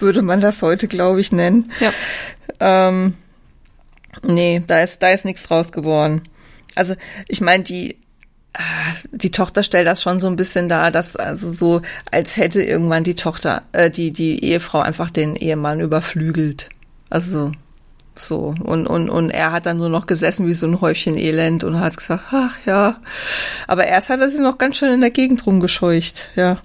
[0.00, 1.72] würde man das heute, glaube ich, nennen.
[1.80, 1.92] Ja.
[2.60, 3.14] Ähm,
[4.22, 6.22] nee, da ist, da ist nichts draus geworden.
[6.74, 6.94] Also,
[7.28, 7.96] ich meine, die,
[8.54, 8.60] ah,
[9.10, 13.04] die Tochter stellt das schon so ein bisschen dar, dass also so, als hätte irgendwann
[13.04, 16.68] die Tochter, äh, die, die Ehefrau einfach den Ehemann überflügelt.
[17.10, 17.52] Also
[18.14, 18.54] so.
[18.62, 21.80] Und, und, und er hat dann nur noch gesessen wie so ein Häufchen Elend und
[21.80, 23.00] hat gesagt, ach ja.
[23.66, 26.58] Aber erst hat er sie noch ganz schön in der Gegend rumgescheucht, ja.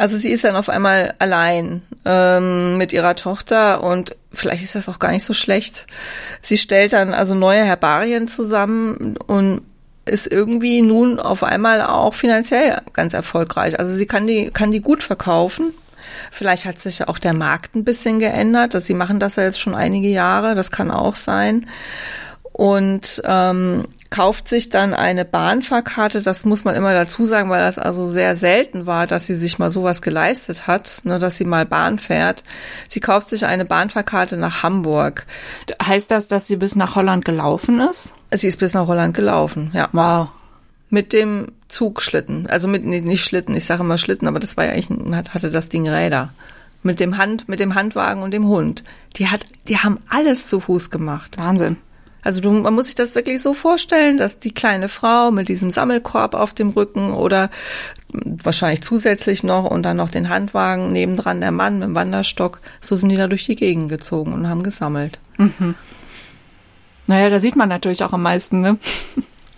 [0.00, 4.88] Also sie ist dann auf einmal allein ähm, mit ihrer Tochter und vielleicht ist das
[4.88, 5.86] auch gar nicht so schlecht.
[6.40, 9.60] Sie stellt dann also neue Herbarien zusammen und
[10.06, 13.78] ist irgendwie nun auf einmal auch finanziell ganz erfolgreich.
[13.78, 15.74] Also sie kann die, kann die gut verkaufen.
[16.30, 18.74] Vielleicht hat sich auch der Markt ein bisschen geändert.
[18.74, 20.54] Also sie machen das ja jetzt schon einige Jahre.
[20.54, 21.66] Das kann auch sein.
[22.52, 26.20] Und ähm, kauft sich dann eine Bahnfahrkarte.
[26.20, 29.58] Das muss man immer dazu sagen, weil das also sehr selten war, dass sie sich
[29.58, 32.42] mal sowas geleistet hat, ne, dass sie mal Bahn fährt.
[32.88, 35.26] Sie kauft sich eine Bahnfahrkarte nach Hamburg.
[35.80, 38.14] Heißt das, dass sie bis nach Holland gelaufen ist?
[38.32, 39.88] Sie ist bis nach Holland gelaufen, ja.
[39.92, 40.28] Wow.
[40.88, 42.48] Mit dem Zugschlitten.
[42.48, 45.52] Also mit, nee, nicht Schlitten, ich sage immer Schlitten, aber das war ja eigentlich, hatte
[45.52, 46.30] das Ding Räder
[46.82, 48.82] mit dem Hand, mit dem Handwagen und dem Hund.
[49.16, 51.36] Die hat, die haben alles zu Fuß gemacht.
[51.38, 51.76] Wahnsinn.
[52.22, 55.70] Also du, man muss sich das wirklich so vorstellen, dass die kleine Frau mit diesem
[55.70, 57.50] Sammelkorb auf dem Rücken oder
[58.12, 62.96] wahrscheinlich zusätzlich noch und dann noch den Handwagen nebendran der Mann mit dem Wanderstock, so
[62.96, 65.18] sind die da durch die Gegend gezogen und haben gesammelt.
[65.38, 65.74] Mhm.
[67.06, 68.76] Naja, da sieht man natürlich auch am meisten, ne?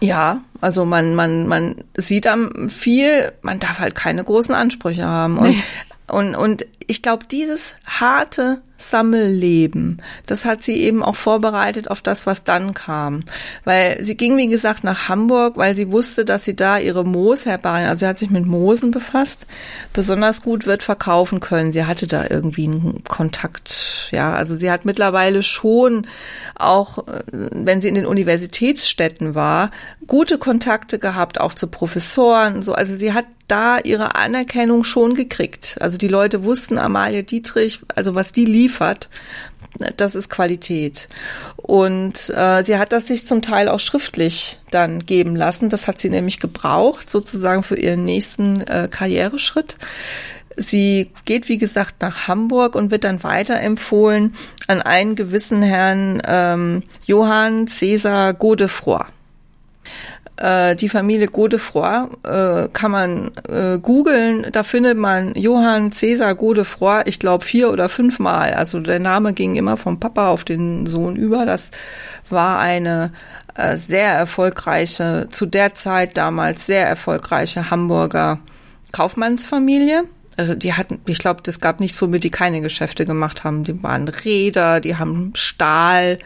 [0.01, 5.39] Ja, also man, man, man sieht am viel, man darf halt keine großen Ansprüche haben.
[5.39, 5.62] Und, nee.
[6.11, 10.03] und, und ich glaube, dieses harte Sammelleben.
[10.26, 13.24] Das hat sie eben auch vorbereitet auf das, was dann kam.
[13.64, 17.89] Weil sie ging, wie gesagt, nach Hamburg, weil sie wusste, dass sie da ihre Moosherbarien,
[17.89, 19.47] also sie hat sich mit Moosen befasst,
[19.93, 21.72] besonders gut wird verkaufen können.
[21.72, 26.07] Sie hatte da irgendwie einen Kontakt, ja, also sie hat mittlerweile schon
[26.57, 29.70] auch, äh, wenn sie in den Universitätsstädten war,
[30.07, 35.76] gute Kontakte gehabt, auch zu Professoren, so, also sie hat da ihre Anerkennung schon gekriegt.
[35.78, 39.09] Also die Leute wussten, Amalie Dietrich, also was die liefert,
[39.97, 41.09] das ist Qualität.
[41.57, 45.68] Und äh, sie hat das sich zum Teil auch schriftlich dann geben lassen.
[45.68, 49.77] Das hat sie nämlich gebraucht, sozusagen für ihren nächsten äh, Karriereschritt.
[50.57, 54.35] Sie geht, wie gesagt, nach Hamburg und wird dann weiterempfohlen
[54.66, 59.05] an einen gewissen Herrn ähm, Johann Cäsar Godefroy.
[60.43, 64.49] Äh, die Familie Godefroy äh, kann man äh, googeln.
[64.51, 68.55] Da findet man Johann Cäsar Godefroy, ich glaube vier oder fünfmal.
[68.55, 71.47] Also der Name ging immer vom Papa auf den Sohn über.
[71.47, 71.70] Das
[72.28, 73.12] war eine
[73.55, 78.40] äh, sehr erfolgreiche, zu der Zeit damals sehr erfolgreiche Hamburger
[78.90, 80.03] Kaufmannsfamilie
[80.37, 83.64] also die hatten, ich glaube, es gab nichts, womit die keine Geschäfte gemacht haben.
[83.64, 86.18] Die waren Räder, die haben Stahl,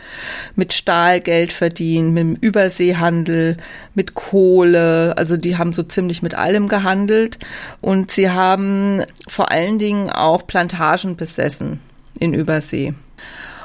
[0.55, 3.57] mit Stahl Geld verdient, mit dem Überseehandel,
[3.95, 5.15] mit Kohle.
[5.17, 7.39] Also die haben so ziemlich mit allem gehandelt.
[7.81, 11.81] Und sie haben vor allen Dingen auch Plantagen besessen
[12.19, 12.95] in Übersee.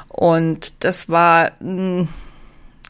[0.08, 2.08] Und das war, hm,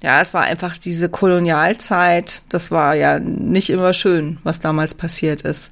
[0.02, 5.42] ja, es war einfach diese Kolonialzeit, das war ja nicht immer schön, was damals passiert
[5.42, 5.70] ist.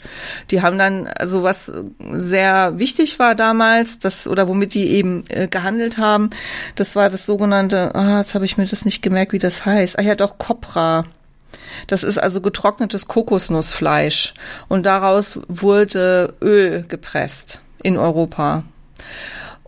[0.51, 1.73] Die haben dann, also was
[2.13, 6.31] sehr wichtig war damals, das oder womit die eben äh, gehandelt haben,
[6.77, 9.99] das war das sogenannte, ah, jetzt habe ich mir das nicht gemerkt, wie das heißt.
[9.99, 11.05] Ah ja, doch Copra.
[11.89, 14.35] Das ist also getrocknetes Kokosnussfleisch
[14.69, 18.63] und daraus wurde Öl gepresst in Europa.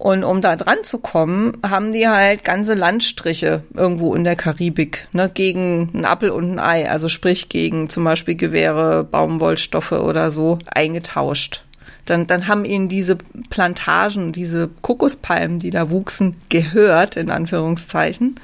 [0.02, 5.06] Und um da dran zu kommen, haben die halt ganze Landstriche irgendwo in der Karibik,
[5.12, 10.32] ne, gegen ein Appel und ein Ei, also sprich gegen zum Beispiel Gewehre, Baumwollstoffe oder
[10.32, 11.62] so, eingetauscht.
[12.04, 13.16] Dann, dann haben ihnen diese
[13.48, 18.40] Plantagen, diese Kokospalmen, die da wuchsen, gehört, in Anführungszeichen.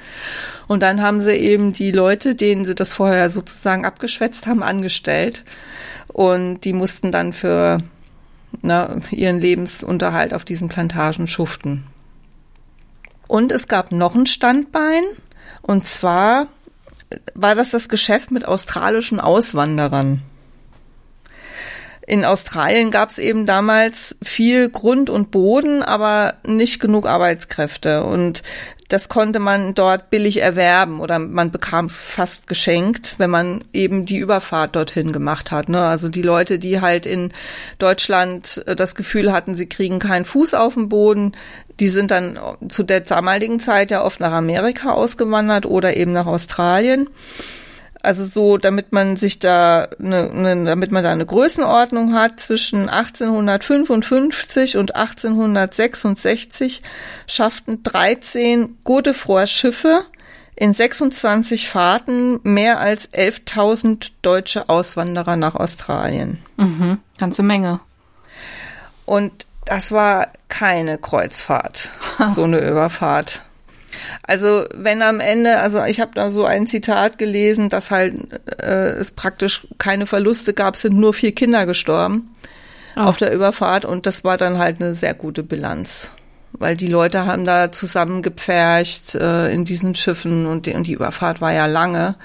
[0.69, 5.43] Und dann haben sie eben die Leute, denen sie das vorher sozusagen abgeschwätzt haben, angestellt.
[6.07, 7.79] Und die mussten dann für
[8.63, 11.85] ne, ihren Lebensunterhalt auf diesen Plantagen schuften.
[13.27, 15.03] Und es gab noch ein Standbein,
[15.63, 16.47] und zwar
[17.35, 20.23] war das das Geschäft mit australischen Auswanderern.
[22.07, 28.05] In Australien gab es eben damals viel Grund und Boden, aber nicht genug Arbeitskräfte.
[28.05, 28.43] Und
[28.89, 34.07] das konnte man dort billig erwerben oder man bekam es fast geschenkt, wenn man eben
[34.07, 35.68] die Überfahrt dorthin gemacht hat.
[35.68, 35.82] Ne?
[35.82, 37.32] Also die Leute, die halt in
[37.78, 41.32] Deutschland äh, das Gefühl hatten, sie kriegen keinen Fuß auf den Boden,
[41.80, 46.26] die sind dann zu der damaligen Zeit ja oft nach Amerika ausgewandert oder eben nach
[46.26, 47.09] Australien.
[48.01, 52.89] Also so, damit man sich da, ne, ne, damit man da eine Größenordnung hat, zwischen
[52.89, 56.83] 1855 und 1866
[57.27, 60.05] schafften 13 Godefroy Schiffe
[60.55, 66.39] in 26 Fahrten mehr als 11.000 deutsche Auswanderer nach Australien.
[66.57, 67.81] Mhm, ganze Menge.
[69.07, 71.91] Und das war keine Kreuzfahrt,
[72.31, 73.43] so eine Überfahrt.
[74.23, 78.15] Also wenn am Ende, also ich habe da so ein Zitat gelesen, dass halt
[78.61, 82.31] äh, es praktisch keine Verluste gab, sind nur vier Kinder gestorben
[82.97, 83.01] oh.
[83.01, 86.09] auf der Überfahrt und das war dann halt eine sehr gute Bilanz.
[86.53, 91.41] Weil die Leute haben da zusammengepfercht äh, in diesen Schiffen und die, und die Überfahrt
[91.41, 92.17] war ja lange.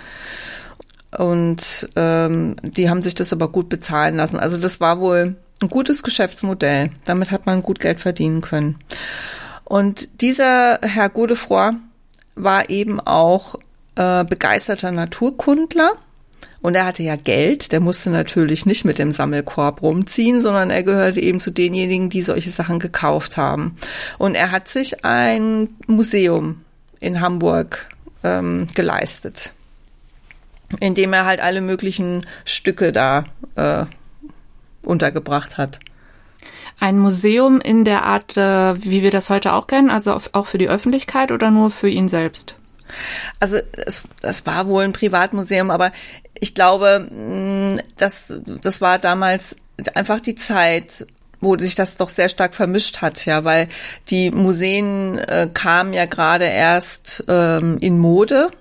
[1.18, 4.40] Und ähm, die haben sich das aber gut bezahlen lassen.
[4.40, 6.92] Also das war wohl ein gutes Geschäftsmodell.
[7.06, 8.80] Damit hat man gut Geld verdienen können.
[9.66, 11.74] Und dieser Herr Godefroy
[12.36, 13.56] war eben auch
[13.96, 15.94] äh, begeisterter Naturkundler.
[16.62, 20.84] Und er hatte ja Geld, der musste natürlich nicht mit dem Sammelkorb rumziehen, sondern er
[20.84, 23.76] gehörte eben zu denjenigen, die solche Sachen gekauft haben.
[24.18, 26.62] Und er hat sich ein Museum
[27.02, 27.90] in Hamburg
[28.24, 29.52] ähm, geleistet,
[30.80, 33.86] in dem er halt alle möglichen Stücke da äh,
[34.84, 35.80] untergebracht hat
[36.84, 40.58] ein Museum in der Art, äh, wie wir das heute auch kennen, also auch für
[40.58, 42.58] die Öffentlichkeit oder nur für ihn selbst?
[43.40, 45.94] Also es, es war wohl ein Privatmuseum, aber
[46.42, 49.56] ich glaube, mm, das, das war damals
[49.96, 51.06] einfach die Zeit,
[51.40, 53.70] wo sich das doch sehr stark vermischt hat, ja, weil
[54.10, 58.52] die Museen äh, kamen ja gerade erst ähm, in Mode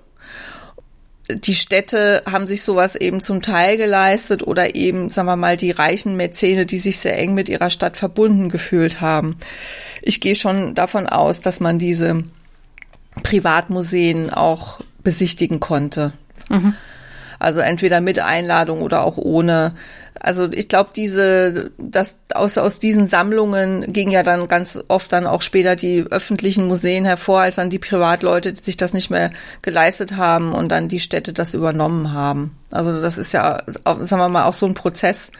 [1.29, 5.71] die Städte haben sich sowas eben zum Teil geleistet oder eben, sagen wir mal, die
[5.71, 9.37] reichen Mäzene, die sich sehr eng mit ihrer Stadt verbunden gefühlt haben.
[10.01, 12.23] Ich gehe schon davon aus, dass man diese
[13.23, 16.11] Privatmuseen auch besichtigen konnte.
[16.49, 16.73] Mhm.
[17.39, 19.75] Also entweder mit Einladung oder auch ohne.
[20.19, 25.27] Also ich glaube, diese, das aus, aus diesen Sammlungen ging ja dann ganz oft dann
[25.27, 30.15] auch später die öffentlichen Museen hervor, als dann die Privatleute sich das nicht mehr geleistet
[30.15, 32.57] haben und dann die Städte das übernommen haben.
[32.71, 35.31] Also das ist ja, sagen wir mal, auch so ein Prozess,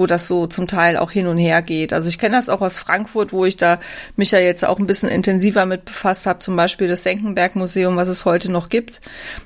[0.00, 1.92] wo das so zum Teil auch hin und her geht.
[1.92, 3.78] Also ich kenne das auch aus Frankfurt, wo ich da
[4.16, 7.96] mich ja jetzt auch ein bisschen intensiver mit befasst habe, zum Beispiel das Senckenberg Museum,
[7.96, 9.02] was es heute noch gibt.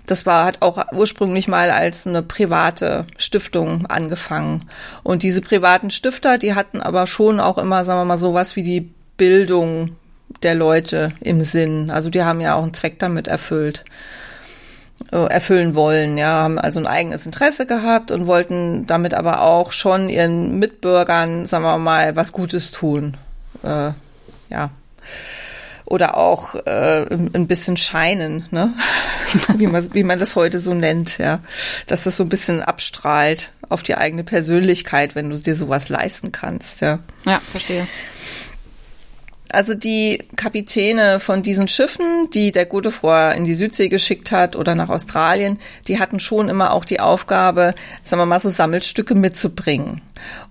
[0.06, 4.66] Das war, hat auch ursprünglich mal als eine private Stiftung angefangen.
[5.02, 8.62] Und diese privaten Stifter, die hatten aber schon auch immer, sagen wir mal, sowas wie
[8.62, 9.96] die Bildung
[10.44, 11.90] der Leute im Sinn.
[11.90, 13.84] Also die haben ja auch einen Zweck damit erfüllt.
[15.14, 19.70] Äh, erfüllen wollen, ja, haben also ein eigenes Interesse gehabt und wollten damit aber auch
[19.70, 23.16] schon ihren Mitbürgern, sagen wir mal, was Gutes tun.
[23.62, 23.92] Äh,
[24.50, 24.70] ja.
[25.84, 28.74] Oder auch äh, ein bisschen scheinen, ne?
[29.56, 31.38] wie, man, wie man das heute so nennt, ja.
[31.86, 36.32] Dass das so ein bisschen abstrahlt auf die eigene Persönlichkeit, wenn du dir sowas leisten
[36.32, 36.98] kannst, ja.
[37.24, 37.86] Ja, verstehe.
[39.54, 44.74] Also die Kapitäne von diesen Schiffen, die der Godefroy in die Südsee geschickt hat oder
[44.74, 50.02] nach Australien, die hatten schon immer auch die Aufgabe, sagen wir mal so Sammelstücke mitzubringen.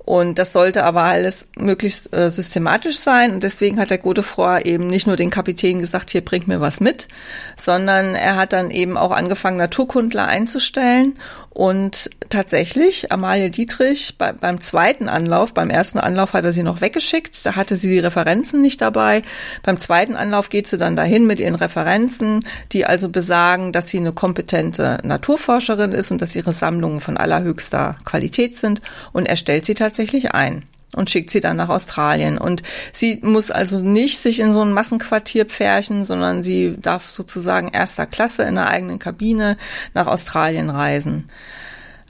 [0.06, 3.34] Und das sollte aber alles möglichst äh, systematisch sein.
[3.34, 6.82] Und deswegen hat der Godefroy eben nicht nur den Kapitän gesagt, hier bringt mir was
[6.82, 7.08] mit,
[7.56, 11.14] sondern er hat dann eben auch angefangen, Naturkundler einzustellen.
[11.51, 16.82] Und tatsächlich, Amalie Dietrich bei, beim zweiten Anlauf, beim ersten Anlauf hat er sie noch
[16.82, 19.22] weggeschickt, da hatte sie die Referenzen nicht dabei.
[19.62, 23.99] Beim zweiten Anlauf geht sie dann dahin mit ihren Referenzen, die also besagen, dass sie
[23.99, 28.82] eine kompetente Naturforscherin ist und dass ihre Sammlungen von allerhöchster Qualität sind.
[29.12, 29.93] Und er stellt sie tatsächlich
[30.34, 30.64] ein
[30.96, 32.38] und schickt sie dann nach Australien.
[32.38, 37.70] Und sie muss also nicht sich in so ein Massenquartier pferchen, sondern sie darf sozusagen
[37.70, 39.58] erster Klasse in der eigenen Kabine
[39.94, 41.30] nach Australien reisen.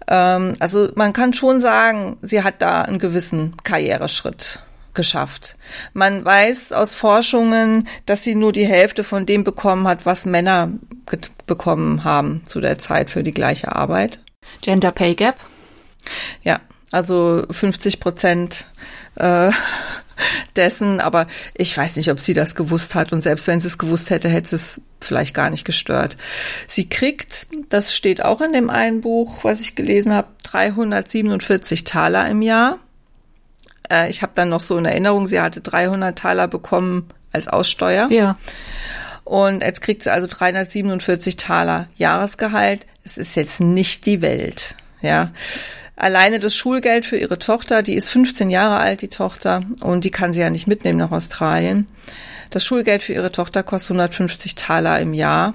[0.07, 4.59] Ähm, also man kann schon sagen, sie hat da einen gewissen Karriereschritt
[4.93, 5.55] geschafft.
[5.93, 10.71] Man weiß aus Forschungen, dass sie nur die Hälfte von dem bekommen hat, was Männer
[11.47, 14.19] bekommen haben zu der Zeit für die gleiche Arbeit.
[14.61, 15.37] Gender Pay Gap?
[16.43, 16.59] Ja,
[16.93, 18.65] also 50 Prozent
[19.15, 19.51] äh,
[20.55, 21.25] dessen, aber
[21.55, 24.29] ich weiß nicht, ob sie das gewusst hat und selbst wenn sie es gewusst hätte,
[24.29, 26.17] hätte es vielleicht gar nicht gestört.
[26.67, 32.29] Sie kriegt, das steht auch in dem einen Buch, was ich gelesen habe, 347 Taler
[32.29, 32.77] im Jahr.
[33.89, 38.07] Äh, ich habe dann noch so in Erinnerung, sie hatte 300 Taler bekommen als Aussteuer.
[38.11, 38.37] Ja.
[39.23, 42.85] Und jetzt kriegt sie also 347 Taler Jahresgehalt.
[43.03, 45.31] Es ist jetzt nicht die Welt, ja.
[45.95, 50.11] Alleine das Schulgeld für ihre Tochter, die ist 15 Jahre alt, die Tochter, und die
[50.11, 51.87] kann sie ja nicht mitnehmen nach Australien.
[52.49, 55.53] Das Schulgeld für ihre Tochter kostet 150 Taler im Jahr.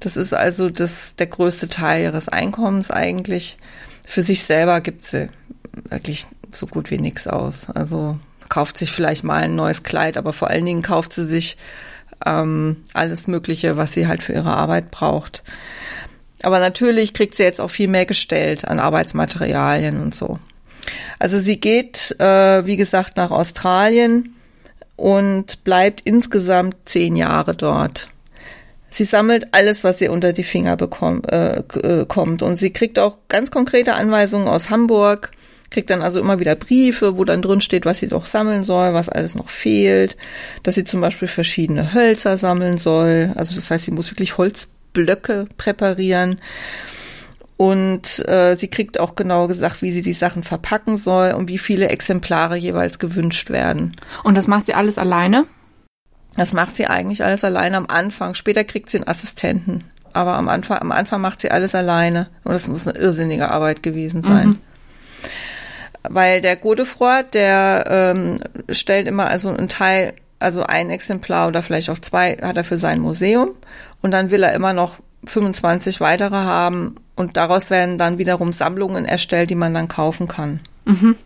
[0.00, 3.58] Das ist also das, der größte Teil ihres Einkommens eigentlich.
[4.06, 5.28] Für sich selber gibt sie
[5.88, 7.70] wirklich so gut wie nichts aus.
[7.70, 11.56] Also kauft sich vielleicht mal ein neues Kleid, aber vor allen Dingen kauft sie sich
[12.26, 15.42] ähm, alles Mögliche, was sie halt für ihre Arbeit braucht.
[16.42, 20.38] Aber natürlich kriegt sie jetzt auch viel mehr gestellt an Arbeitsmaterialien und so.
[21.18, 24.34] Also sie geht, äh, wie gesagt, nach Australien
[24.96, 28.08] und bleibt insgesamt zehn Jahre dort.
[28.90, 32.42] Sie sammelt alles, was ihr unter die Finger bekommt, äh, äh, kommt.
[32.42, 35.30] Und sie kriegt auch ganz konkrete Anweisungen aus Hamburg,
[35.70, 38.92] kriegt dann also immer wieder Briefe, wo dann drin steht, was sie doch sammeln soll,
[38.92, 40.18] was alles noch fehlt,
[40.62, 43.32] dass sie zum Beispiel verschiedene Hölzer sammeln soll.
[43.34, 46.40] Also das heißt, sie muss wirklich Holz Blöcke präparieren.
[47.56, 51.58] Und äh, sie kriegt auch genau gesagt, wie sie die Sachen verpacken soll und wie
[51.58, 53.96] viele Exemplare jeweils gewünscht werden.
[54.24, 55.46] Und das macht sie alles alleine?
[56.36, 58.34] Das macht sie eigentlich alles alleine am Anfang.
[58.34, 59.84] Später kriegt sie einen Assistenten.
[60.12, 62.28] Aber am Anfang, am Anfang macht sie alles alleine.
[62.44, 64.48] Und das muss eine irrsinnige Arbeit gewesen sein.
[64.48, 64.58] Mhm.
[66.08, 68.40] Weil der Godefroy, der ähm,
[68.70, 72.76] stellt immer also einen Teil, also ein Exemplar oder vielleicht auch zwei, hat er für
[72.76, 73.50] sein Museum.
[74.02, 79.04] Und dann will er immer noch 25 weitere haben und daraus werden dann wiederum Sammlungen
[79.04, 80.60] erstellt, die man dann kaufen kann.
[80.84, 81.16] Mhm.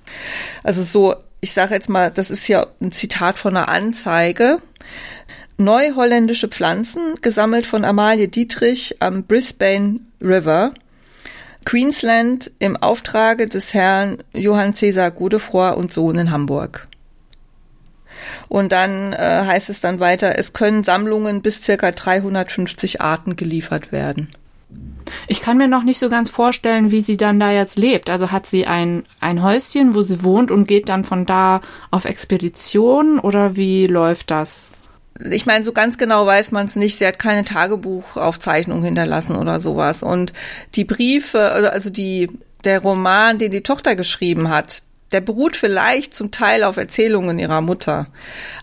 [0.62, 4.58] Also so, ich sage jetzt mal, das ist hier ein Zitat von einer Anzeige.
[5.58, 10.72] Neuholländische Pflanzen, gesammelt von Amalie Dietrich am Brisbane River,
[11.64, 16.86] Queensland im Auftrage des Herrn Johann Cäsar Godefroy und Sohn in Hamburg.
[18.48, 23.92] Und dann äh, heißt es dann weiter, es können Sammlungen bis circa 350 Arten geliefert
[23.92, 24.34] werden.
[25.28, 28.10] Ich kann mir noch nicht so ganz vorstellen, wie sie dann da jetzt lebt.
[28.10, 31.60] Also hat sie ein, ein Häuschen, wo sie wohnt und geht dann von da
[31.90, 34.72] auf Expedition oder wie läuft das?
[35.30, 36.98] ich meine, so ganz genau weiß man es nicht.
[36.98, 40.02] Sie hat keine Tagebuchaufzeichnung hinterlassen oder sowas.
[40.02, 40.32] Und
[40.74, 42.28] die Briefe, also, also die,
[42.64, 44.82] der Roman, den die Tochter geschrieben hat,
[45.12, 48.08] der beruht vielleicht zum Teil auf Erzählungen ihrer Mutter.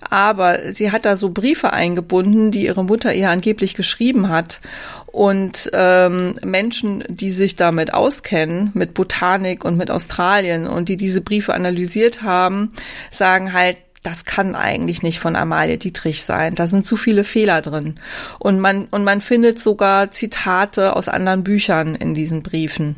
[0.10, 4.60] Aber sie hat da so Briefe eingebunden, die ihre Mutter ihr angeblich geschrieben hat.
[5.08, 11.22] Und ähm, Menschen, die sich damit auskennen, mit Botanik und mit Australien und die diese
[11.22, 12.74] Briefe analysiert haben,
[13.10, 16.56] sagen halt, das kann eigentlich nicht von Amalie Dietrich sein.
[16.56, 17.96] Da sind zu viele Fehler drin.
[18.38, 22.98] Und man, und man findet sogar Zitate aus anderen Büchern in diesen Briefen.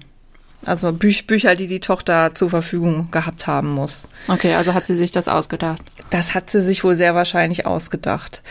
[0.66, 4.08] Also Büch Bücher, die die Tochter zur Verfügung gehabt haben muss.
[4.28, 5.82] Okay, also hat sie sich das ausgedacht?
[6.10, 8.42] Das hat sie sich wohl sehr wahrscheinlich ausgedacht.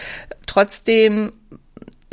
[0.47, 1.33] Trotzdem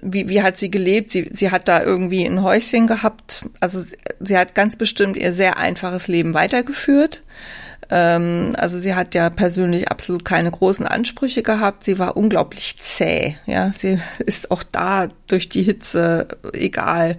[0.02, 1.12] wie, wie hat sie gelebt?
[1.12, 3.46] Sie, sie hat da irgendwie ein Häuschen gehabt.
[3.60, 3.84] Also
[4.20, 7.24] sie hat ganz bestimmt ihr sehr einfaches Leben weitergeführt.
[7.92, 11.84] Ähm, also sie hat ja persönlich absolut keine großen Ansprüche gehabt.
[11.84, 13.36] Sie war unglaublich zäh.
[13.46, 17.18] Ja, sie ist auch da durch die Hitze egal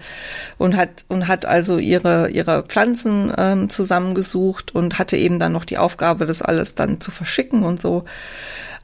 [0.56, 5.66] und hat und hat also ihre ihre Pflanzen ähm, zusammengesucht und hatte eben dann noch
[5.66, 8.04] die Aufgabe, das alles dann zu verschicken und so.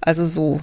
[0.03, 0.61] Also so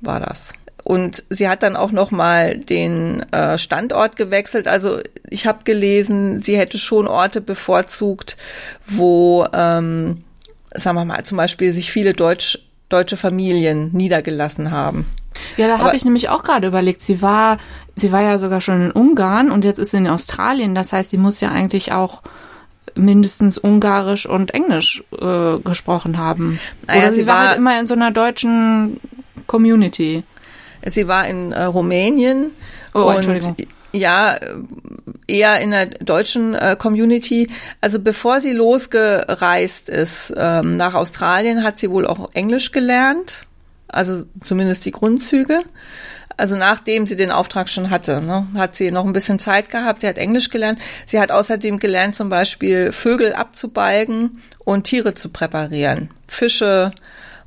[0.00, 0.52] war das.
[0.84, 4.66] Und sie hat dann auch noch mal den äh, Standort gewechselt.
[4.66, 8.36] Also ich habe gelesen, sie hätte schon Orte bevorzugt,
[8.86, 10.24] wo, ähm,
[10.74, 12.58] sagen wir mal, zum Beispiel sich viele Deutsch,
[12.88, 15.06] deutsche Familien niedergelassen haben.
[15.56, 17.02] Ja, da habe ich nämlich auch gerade überlegt.
[17.02, 17.58] Sie war,
[17.96, 20.74] sie war ja sogar schon in Ungarn und jetzt ist sie in Australien.
[20.74, 22.22] Das heißt, sie muss ja eigentlich auch
[22.94, 26.58] mindestens Ungarisch und Englisch äh, gesprochen haben.
[26.86, 29.00] Naja, Oder sie, sie war, war halt immer in so einer deutschen
[29.46, 30.24] Community.
[30.84, 32.50] Sie war in äh, Rumänien
[32.94, 33.26] oh, und
[33.92, 34.38] ja,
[35.26, 37.48] eher in der deutschen äh, Community.
[37.80, 43.46] Also bevor sie losgereist ist ähm, nach Australien, hat sie wohl auch Englisch gelernt.
[43.88, 45.60] Also zumindest die Grundzüge.
[46.36, 50.00] Also nachdem sie den Auftrag schon hatte, ne, hat sie noch ein bisschen Zeit gehabt.
[50.00, 50.80] Sie hat Englisch gelernt.
[51.06, 56.10] Sie hat außerdem gelernt, zum Beispiel Vögel abzubalgen und Tiere zu präparieren.
[56.26, 56.92] Fische,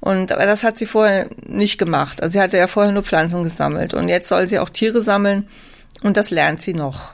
[0.02, 2.22] und aber das hat sie vorher nicht gemacht.
[2.22, 5.48] Also sie hatte ja vorher nur Pflanzen gesammelt und jetzt soll sie auch Tiere sammeln
[6.04, 7.14] und das lernt sie noch.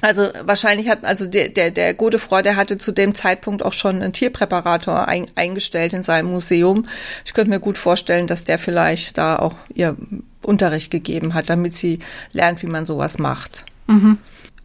[0.00, 3.72] Also wahrscheinlich hat also der der der gute Frau, der hatte zu dem Zeitpunkt auch
[3.72, 6.86] schon einen Tierpräparator ein, eingestellt in seinem Museum.
[7.24, 9.96] Ich könnte mir gut vorstellen, dass der vielleicht da auch ihr
[10.42, 12.00] Unterricht gegeben hat, damit sie
[12.32, 13.64] lernt, wie man sowas macht.
[13.86, 14.18] Mhm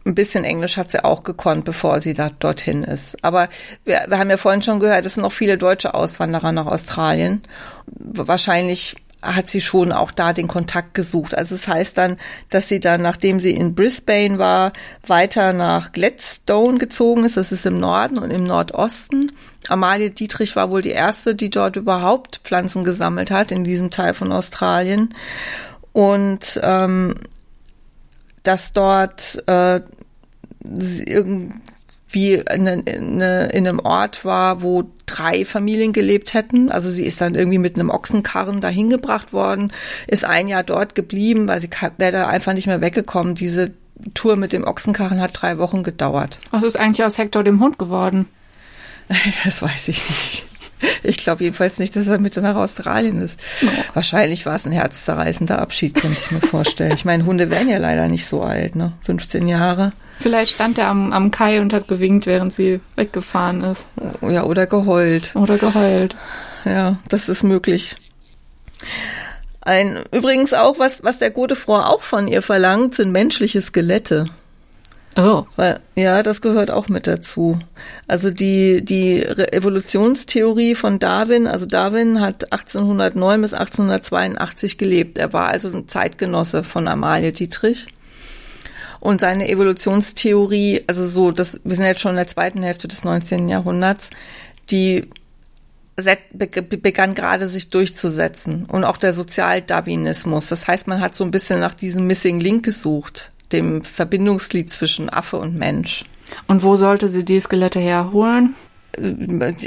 [0.08, 3.22] ein bisschen Englisch hat sie auch gekonnt, bevor sie da dorthin ist.
[3.22, 3.48] Aber
[3.84, 7.42] wir, wir haben ja vorhin schon gehört, es sind noch viele deutsche Auswanderer nach Australien.
[7.86, 11.34] Wahrscheinlich hat sie schon auch da den Kontakt gesucht.
[11.34, 12.18] Also es das heißt dann,
[12.50, 14.72] dass sie dann, nachdem sie in Brisbane war,
[15.06, 17.36] weiter nach Gladstone gezogen ist.
[17.36, 19.32] Das ist im Norden und im Nordosten.
[19.68, 24.14] Amalie Dietrich war wohl die erste, die dort überhaupt Pflanzen gesammelt hat in diesem Teil
[24.14, 25.14] von Australien.
[25.92, 27.14] Und ähm,
[28.44, 29.80] dass dort äh,
[32.08, 36.70] irgendwie in, in, in einem Ort war, wo drei Familien gelebt hätten.
[36.70, 39.72] Also sie ist dann irgendwie mit einem Ochsenkarren dahin gebracht worden,
[40.06, 43.34] ist ein Jahr dort geblieben, weil sie wäre da einfach nicht mehr weggekommen.
[43.34, 43.72] Diese
[44.14, 46.40] Tour mit dem Ochsenkarren hat drei Wochen gedauert.
[46.50, 48.28] Was ist eigentlich aus Hector dem Hund geworden?
[49.44, 50.46] Das weiß ich nicht.
[51.02, 53.38] Ich glaube jedenfalls nicht, dass er mit nach Australien ist.
[53.62, 53.66] Oh.
[53.94, 56.92] Wahrscheinlich war es ein herzzerreißender Abschied, könnte ich mir vorstellen.
[56.92, 58.92] Ich meine, Hunde werden ja leider nicht so alt, ne?
[59.02, 59.92] 15 Jahre.
[60.20, 63.86] Vielleicht stand er am, am Kai und hat gewinkt, während sie weggefahren ist.
[64.20, 65.34] Ja, oder geheult.
[65.36, 66.16] Oder geheult.
[66.64, 67.94] Ja, das ist möglich.
[69.60, 74.26] Ein, übrigens auch, was, was der gute Frau auch von ihr verlangt, sind menschliche Skelette.
[75.18, 75.46] Oh.
[75.56, 77.58] Weil, ja, das gehört auch mit dazu.
[78.06, 85.18] Also die, die Evolutionstheorie von Darwin, also Darwin hat 1809 bis 1882 gelebt.
[85.18, 87.88] Er war also ein Zeitgenosse von Amalie Dietrich.
[89.00, 93.02] Und seine Evolutionstheorie, also so, das, wir sind jetzt schon in der zweiten Hälfte des
[93.02, 93.48] 19.
[93.48, 94.10] Jahrhunderts,
[94.70, 95.08] die
[95.96, 98.66] begann gerade sich durchzusetzen.
[98.66, 100.46] Und auch der Sozialdarwinismus.
[100.46, 105.08] Das heißt, man hat so ein bisschen nach diesem Missing Link gesucht, dem Verbindungsglied zwischen
[105.10, 106.04] Affe und Mensch.
[106.46, 108.54] Und wo sollte sie die Skelette herholen?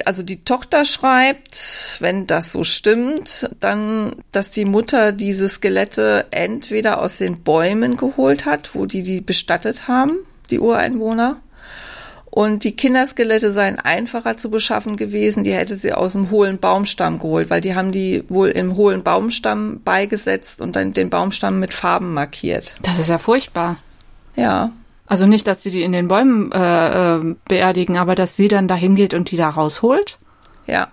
[0.06, 7.02] also die Tochter schreibt, wenn das so stimmt, dann, dass die Mutter diese Skelette entweder
[7.02, 10.18] aus den Bäumen geholt hat, wo die die bestattet haben,
[10.50, 11.42] die Ureinwohner.
[12.32, 15.44] Und die Kinderskelette seien einfacher zu beschaffen gewesen.
[15.44, 19.04] Die hätte sie aus dem hohlen Baumstamm geholt, weil die haben die wohl im hohlen
[19.04, 22.76] Baumstamm beigesetzt und dann den Baumstamm mit Farben markiert.
[22.84, 23.78] Das ist ja furchtbar.
[24.38, 24.72] Ja.
[25.08, 28.70] Also nicht, dass sie die in den Bäumen äh, äh, beerdigen, aber dass sie dann
[28.70, 30.18] dahin geht und die da rausholt?
[30.68, 30.88] Ja.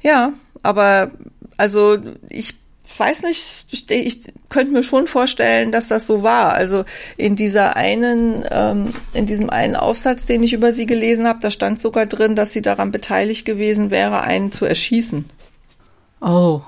[0.00, 1.10] Ja, aber
[1.56, 1.98] also
[2.28, 2.54] ich
[2.98, 6.52] weiß nicht, ich, könnte mir schon vorstellen, dass das so war.
[6.52, 6.84] Also
[7.16, 11.50] in dieser einen, ähm, in diesem einen Aufsatz, den ich über sie gelesen habe, da
[11.50, 15.26] stand sogar drin, dass sie daran beteiligt gewesen wäre, einen zu erschießen.
[16.20, 16.60] Oh.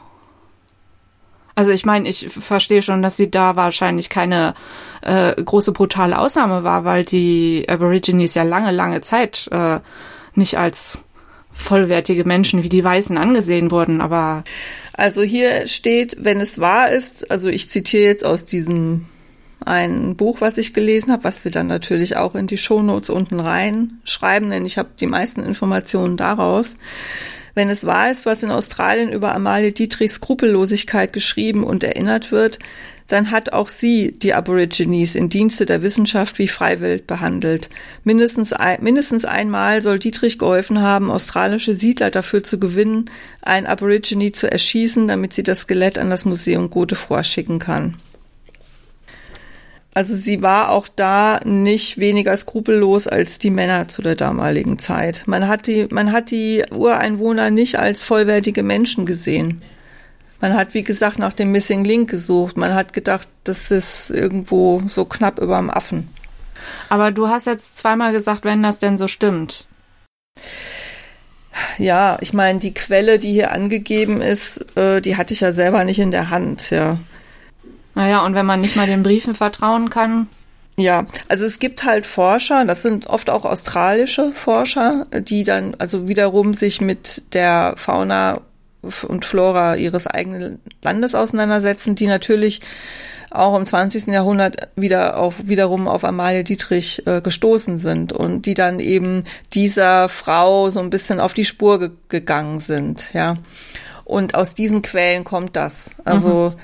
[1.55, 4.55] Also ich meine, ich verstehe schon, dass sie da wahrscheinlich keine
[5.01, 9.81] äh, große brutale Ausnahme war, weil die Aborigines ja lange, lange Zeit äh,
[10.35, 11.03] nicht als
[11.57, 14.45] vollwertige Menschen wie die Weißen angesehen wurden, aber
[14.97, 19.07] also hier steht, wenn es wahr ist, also ich zitiere jetzt aus diesem
[19.65, 23.41] ein Buch, was ich gelesen habe, was wir dann natürlich auch in die Shownotes unten
[23.41, 26.77] reinschreiben, denn ich habe die meisten Informationen daraus.
[27.55, 32.59] Wenn es wahr ist, was in Australien über Amalie Dietrichs Skrupellosigkeit geschrieben und erinnert wird,
[33.09, 37.71] dann hat auch sie die Aborigines in Dienste der Wissenschaft wie Freiwild behandelt.
[38.05, 43.11] Mindestens, ein, mindestens einmal soll Dietrich geholfen haben, australische Siedler dafür zu gewinnen,
[43.43, 47.95] ein Aborigine zu erschießen, damit sie das Skelett an das Museum Godefroy schicken kann.
[49.95, 55.23] Also sie war auch da nicht weniger skrupellos als die Männer zu der damaligen Zeit.
[55.25, 59.63] Man hat die, man hat die Ureinwohner nicht als vollwertige Menschen gesehen.
[60.41, 62.57] Man hat, wie gesagt, nach dem Missing Link gesucht.
[62.57, 66.09] Man hat gedacht, das ist irgendwo so knapp überm Affen.
[66.89, 69.67] Aber du hast jetzt zweimal gesagt, wenn das denn so stimmt.
[71.79, 75.85] Ja, ich meine, die Quelle, die hier angegeben ist, äh, die hatte ich ja selber
[75.85, 76.99] nicht in der Hand, ja.
[77.95, 80.29] Naja, und wenn man nicht mal den Briefen vertrauen kann.
[80.77, 86.07] Ja, also es gibt halt Forscher, das sind oft auch australische Forscher, die dann also
[86.07, 88.43] wiederum sich mit der Fauna
[88.83, 92.61] und Flora ihres eigenen Landes auseinandersetzen, die natürlich
[93.31, 94.07] auch im 20.
[94.07, 100.09] Jahrhundert wieder auf, wiederum auf Amalie Dietrich äh, gestoßen sind und die dann eben dieser
[100.09, 103.37] Frau so ein bisschen auf die Spur ge gegangen sind, ja.
[104.05, 105.91] Und aus diesen Quellen kommt das.
[106.05, 106.61] Also mhm.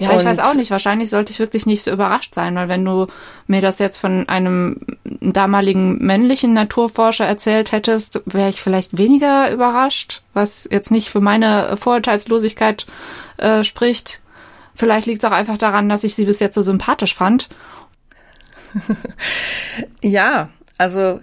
[0.00, 0.70] Ja, ich weiß auch nicht.
[0.70, 3.06] Wahrscheinlich sollte ich wirklich nicht so überrascht sein, weil wenn du
[3.46, 10.22] mir das jetzt von einem damaligen männlichen Naturforscher erzählt hättest, wäre ich vielleicht weniger überrascht,
[10.32, 12.86] was jetzt nicht für meine Vorurteilslosigkeit
[13.36, 14.22] äh, spricht.
[14.74, 17.50] Vielleicht liegt es auch einfach daran, dass ich sie bis jetzt so sympathisch fand.
[20.00, 20.48] ja,
[20.78, 21.20] also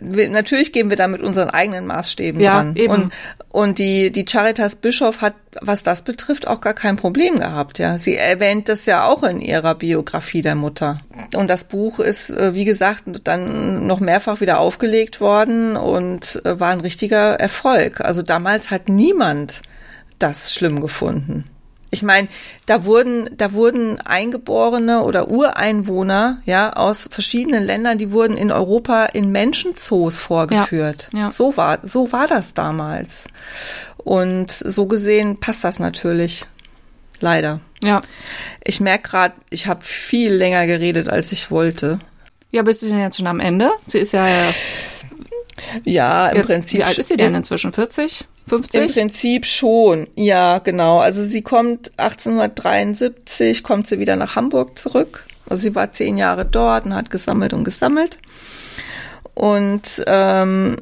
[0.00, 2.76] natürlich gehen wir da mit unseren eigenen Maßstäben ja, dran.
[2.76, 2.92] Eben.
[2.92, 3.12] Und,
[3.50, 7.98] und die, die Charitas Bischof hat, was das betrifft, auch gar kein Problem gehabt, ja.
[7.98, 11.00] Sie erwähnt das ja auch in ihrer Biografie der Mutter.
[11.34, 16.58] Und das Buch ist, äh, wie gesagt, dann noch mehrfach wieder aufgelegt worden und äh,
[16.58, 18.00] war ein richtiger Erfolg.
[18.00, 19.62] Also damals hat niemand
[20.18, 21.44] das schlimm gefunden.
[21.94, 22.28] Ich meine,
[22.66, 29.06] da wurden, da wurden Eingeborene oder Ureinwohner, ja, aus verschiedenen Ländern, die wurden in Europa
[29.06, 31.08] in Menschenzoos vorgeführt.
[31.12, 31.30] Ja, ja.
[31.30, 33.24] So war, so war das damals.
[33.96, 36.44] Und so gesehen passt das natürlich.
[37.20, 37.60] Leider.
[37.82, 38.00] Ja.
[38.62, 41.98] Ich merke gerade, ich habe viel länger geredet, als ich wollte.
[42.50, 43.70] Ja, bist du denn jetzt schon am Ende?
[43.86, 44.26] Sie ist ja.
[45.84, 46.80] Ja, im jetzt, Prinzip.
[46.80, 47.72] Wie alt ist sie denn inzwischen?
[47.72, 48.26] 40?
[48.46, 48.80] 50?
[48.80, 50.98] Im Prinzip schon, ja, genau.
[50.98, 55.24] Also sie kommt 1873, kommt sie wieder nach Hamburg zurück.
[55.48, 58.18] Also sie war zehn Jahre dort und hat gesammelt und gesammelt.
[59.34, 60.76] Und ähm,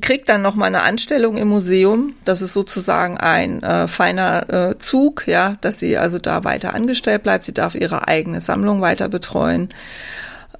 [0.00, 2.14] kriegt dann noch mal eine Anstellung im Museum.
[2.24, 7.22] Das ist sozusagen ein äh, feiner äh, Zug, ja, dass sie also da weiter angestellt
[7.22, 7.44] bleibt.
[7.44, 9.68] Sie darf ihre eigene Sammlung weiter betreuen.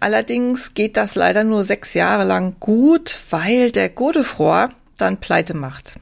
[0.00, 5.96] Allerdings geht das leider nur sechs Jahre lang gut, weil der Godefroy, dann pleite macht.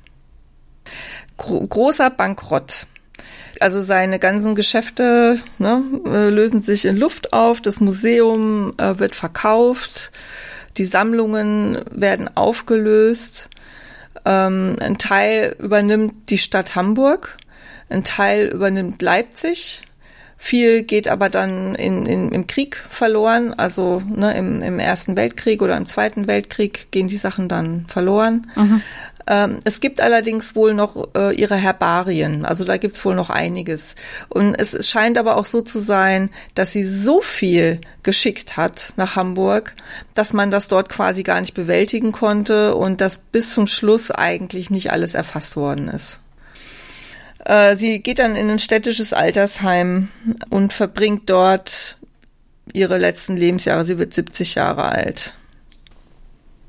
[1.36, 2.86] Gro großer Bankrott.
[3.60, 9.14] Also seine ganzen Geschäfte ne, äh, lösen sich in Luft auf, das Museum äh, wird
[9.14, 10.10] verkauft,
[10.76, 13.48] die Sammlungen werden aufgelöst,
[14.24, 17.36] ähm, ein Teil übernimmt die Stadt Hamburg,
[17.88, 19.82] ein Teil übernimmt Leipzig,
[20.44, 25.62] viel geht aber dann in, in, im Krieg verloren, also ne, im, im Ersten Weltkrieg
[25.62, 28.50] oder im Zweiten Weltkrieg gehen die Sachen dann verloren.
[28.54, 28.82] Mhm.
[29.26, 33.94] Ähm, es gibt allerdings wohl noch äh, ihre Herbarien, also da gibt's wohl noch einiges.
[34.28, 39.16] Und es scheint aber auch so zu sein, dass sie so viel geschickt hat nach
[39.16, 39.72] Hamburg,
[40.12, 44.68] dass man das dort quasi gar nicht bewältigen konnte und dass bis zum Schluss eigentlich
[44.68, 46.20] nicht alles erfasst worden ist.
[47.44, 50.08] Äh, sie geht dann in ein städtisches Altersheim
[50.50, 51.98] und verbringt dort
[52.72, 53.84] ihre letzten Lebensjahre.
[53.84, 55.34] Sie wird 70 Jahre alt.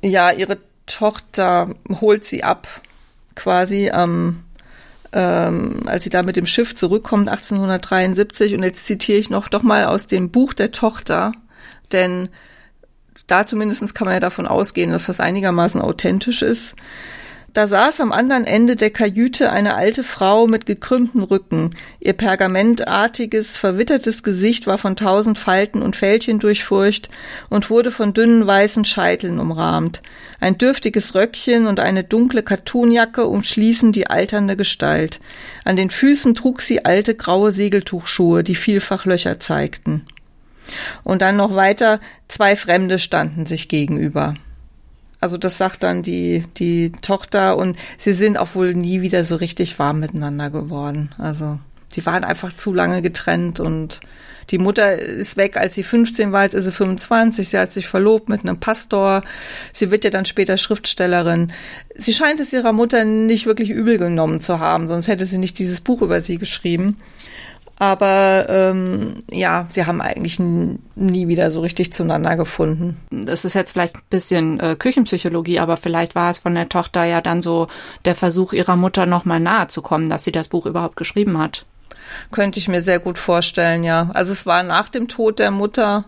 [0.04, 2.68] Ja, ihre Tochter holt sie ab,
[3.34, 4.44] quasi am,
[5.14, 8.54] ähm, als sie da mit dem Schiff zurückkommt, 1873.
[8.54, 11.32] Und jetzt zitiere ich noch doch mal aus dem Buch der Tochter
[11.92, 12.30] denn
[13.28, 16.76] da zumindest kann man ja davon ausgehen, dass das einigermaßen authentisch ist.
[17.56, 21.74] Da saß am anderen Ende der Kajüte eine alte Frau mit gekrümmtem Rücken.
[22.02, 27.08] Ihr pergamentartiges, verwittertes Gesicht war von tausend Falten und Fältchen durchfurcht
[27.50, 30.02] und wurde von dünnen weißen Scheiteln umrahmt.
[30.42, 35.22] Ein dürftiges Röckchen und eine dunkle Kattunjacke umschließen die alternde Gestalt.
[35.64, 40.06] An den Füßen trug sie alte graue Segeltuchschuhe, die vielfach Löcher zeigten.
[41.06, 44.34] Und dann noch weiter, zwei Fremde standen sich gegenüber.
[45.26, 49.38] Also das sagt dann die, die Tochter und sie sind auch wohl nie wieder so
[49.38, 51.16] richtig warm miteinander geworden.
[51.18, 51.58] Also
[51.96, 54.02] die waren einfach zu lange getrennt und
[54.52, 57.50] die Mutter ist weg, als sie 15 war, jetzt ist sie 25.
[57.50, 59.24] Sie hat sich verlobt mit einem Pastor.
[59.74, 61.52] Sie wird ja dann später Schriftstellerin.
[61.96, 65.58] Sie scheint es ihrer Mutter nicht wirklich übel genommen zu haben, sonst hätte sie nicht
[65.58, 66.98] dieses Buch über sie geschrieben.
[67.78, 72.98] Aber ähm, ja, sie haben eigentlich nie wieder so richtig zueinander gefunden.
[73.12, 77.04] Das ist jetzt vielleicht ein bisschen äh, Küchenpsychologie, aber vielleicht war es von der Tochter
[77.04, 77.68] ja dann so
[78.06, 81.66] der Versuch ihrer Mutter nochmal nahe zu kommen, dass sie das Buch überhaupt geschrieben hat.
[82.32, 84.10] Könnte ich mir sehr gut vorstellen, ja.
[84.14, 86.06] Also es war nach dem Tod der Mutter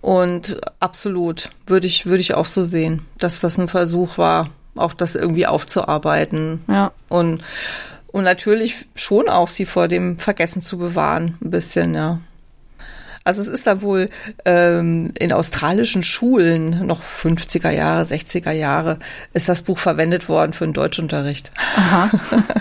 [0.00, 4.94] und absolut würde ich, würde ich auch so sehen, dass das ein Versuch war, auch
[4.94, 6.62] das irgendwie aufzuarbeiten.
[6.68, 6.92] Ja.
[7.08, 7.42] Und
[8.12, 12.20] und natürlich schon auch sie vor dem Vergessen zu bewahren, ein bisschen, ja.
[13.22, 14.08] Also es ist da wohl
[14.46, 18.98] ähm, in australischen Schulen noch 50er Jahre, 60er Jahre
[19.34, 21.52] ist das Buch verwendet worden für den Deutschunterricht.
[21.76, 22.10] Aha.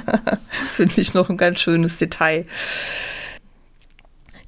[0.73, 2.45] Finde ich noch ein ganz schönes Detail.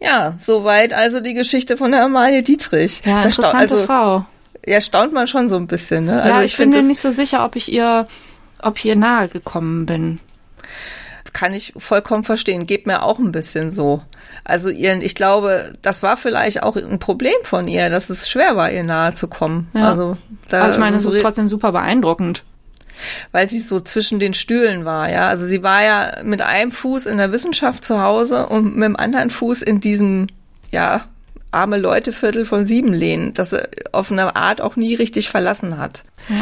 [0.01, 3.01] Ja, soweit also die Geschichte von der Amalie Dietrich.
[3.05, 4.25] Ja, interessante also, Frau.
[4.65, 6.05] Ja, staunt man schon so ein bisschen.
[6.05, 6.21] Ne?
[6.21, 8.05] Also ja, ich, ich bin mir nicht so sicher, ob ich ihr,
[8.61, 10.19] ob ich ihr nahe gekommen bin
[11.33, 12.67] kann ich vollkommen verstehen.
[12.67, 14.01] Geht mir auch ein bisschen so.
[14.43, 18.55] Also ihren, ich glaube, das war vielleicht auch ein Problem von ihr, dass es schwer
[18.55, 19.69] war, ihr nahe zu kommen.
[19.73, 19.89] Ja.
[19.89, 20.17] Also,
[20.49, 22.43] da, also ich meine, es ist trotzdem super beeindruckend.
[23.31, 25.27] Weil sie so zwischen den Stühlen war, ja.
[25.27, 28.95] Also sie war ja mit einem Fuß in der Wissenschaft zu Hause und mit dem
[28.95, 30.27] anderen Fuß in diesem,
[30.69, 31.05] ja,
[31.51, 36.03] arme Leuteviertel von Siebenlehn, das er auf eine Art auch nie richtig verlassen hat.
[36.29, 36.35] Ja.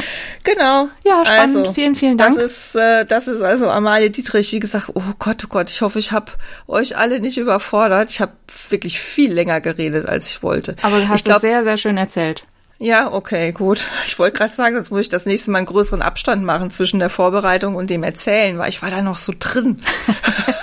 [0.43, 0.88] Genau.
[1.03, 1.57] Ja, spannend.
[1.57, 2.36] Also, vielen, vielen Dank.
[2.36, 4.51] Das ist, äh, das ist also Amalie Dietrich.
[4.51, 6.32] Wie gesagt, oh Gott, oh Gott, ich hoffe, ich habe
[6.68, 8.12] euch alle nicht überfordert.
[8.12, 8.34] Ich habe
[8.70, 10.76] wirklich viel länger geredet, als ich wollte.
[10.82, 12.45] Aber du hast ich glaub, das sehr, sehr schön erzählt.
[12.78, 13.88] Ja, okay, gut.
[14.05, 16.99] Ich wollte gerade sagen, sonst muss ich das nächste Mal einen größeren Abstand machen zwischen
[16.99, 19.82] der Vorbereitung und dem Erzählen, weil ich war da noch so drin.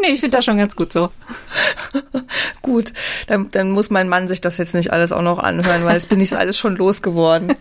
[0.00, 1.10] nee, ich finde das schon ganz gut so.
[2.62, 2.92] gut,
[3.26, 6.08] dann, dann muss mein Mann sich das jetzt nicht alles auch noch anhören, weil jetzt
[6.08, 7.54] bin ich alles schon losgeworden.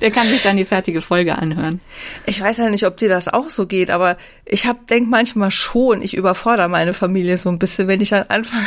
[0.00, 1.80] Der kann sich dann die fertige Folge anhören.
[2.26, 5.50] Ich weiß ja nicht, ob dir das auch so geht, aber ich hab, denk manchmal
[5.50, 8.66] schon, ich überfordere meine Familie so ein bisschen, wenn ich dann anfange,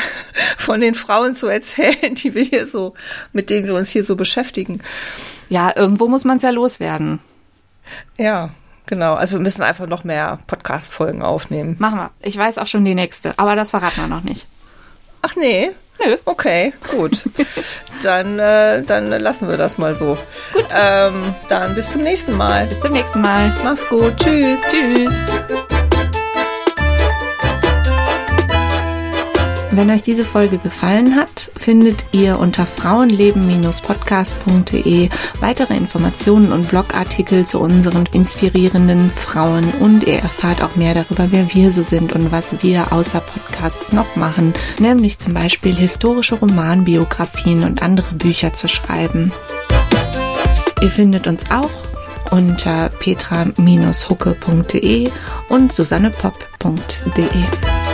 [0.57, 2.95] von den Frauen zu erzählen, die wir hier so,
[3.33, 4.81] mit denen wir uns hier so beschäftigen.
[5.49, 7.19] Ja, irgendwo muss man es ja loswerden.
[8.17, 8.49] Ja,
[8.85, 9.15] genau.
[9.15, 11.75] Also wir müssen einfach noch mehr Podcast-Folgen aufnehmen.
[11.79, 12.11] Machen wir.
[12.21, 14.47] Ich weiß auch schon die nächste, aber das verraten wir noch nicht.
[15.21, 15.71] Ach nee,
[16.03, 16.17] Nö.
[16.25, 17.23] Okay, gut.
[18.03, 20.17] dann, äh, dann lassen wir das mal so.
[20.53, 20.65] Gut.
[20.75, 22.65] Ähm, dann bis zum nächsten Mal.
[22.67, 23.53] Bis zum nächsten Mal.
[23.63, 24.15] Mach's gut.
[24.17, 24.59] Tschüss.
[24.69, 25.25] Tschüss.
[29.75, 35.09] Wenn euch diese Folge gefallen hat, findet ihr unter frauenleben-podcast.de
[35.41, 41.53] weitere Informationen und Blogartikel zu unseren inspirierenden Frauen und ihr erfahrt auch mehr darüber, wer
[41.53, 47.65] wir so sind und was wir außer Podcasts noch machen, nämlich zum Beispiel historische Romanbiografien
[47.65, 49.33] und andere Bücher zu schreiben.
[50.81, 51.69] Ihr findet uns auch
[52.31, 55.09] unter petra-hucke.de
[55.49, 57.84] und susannepop.de.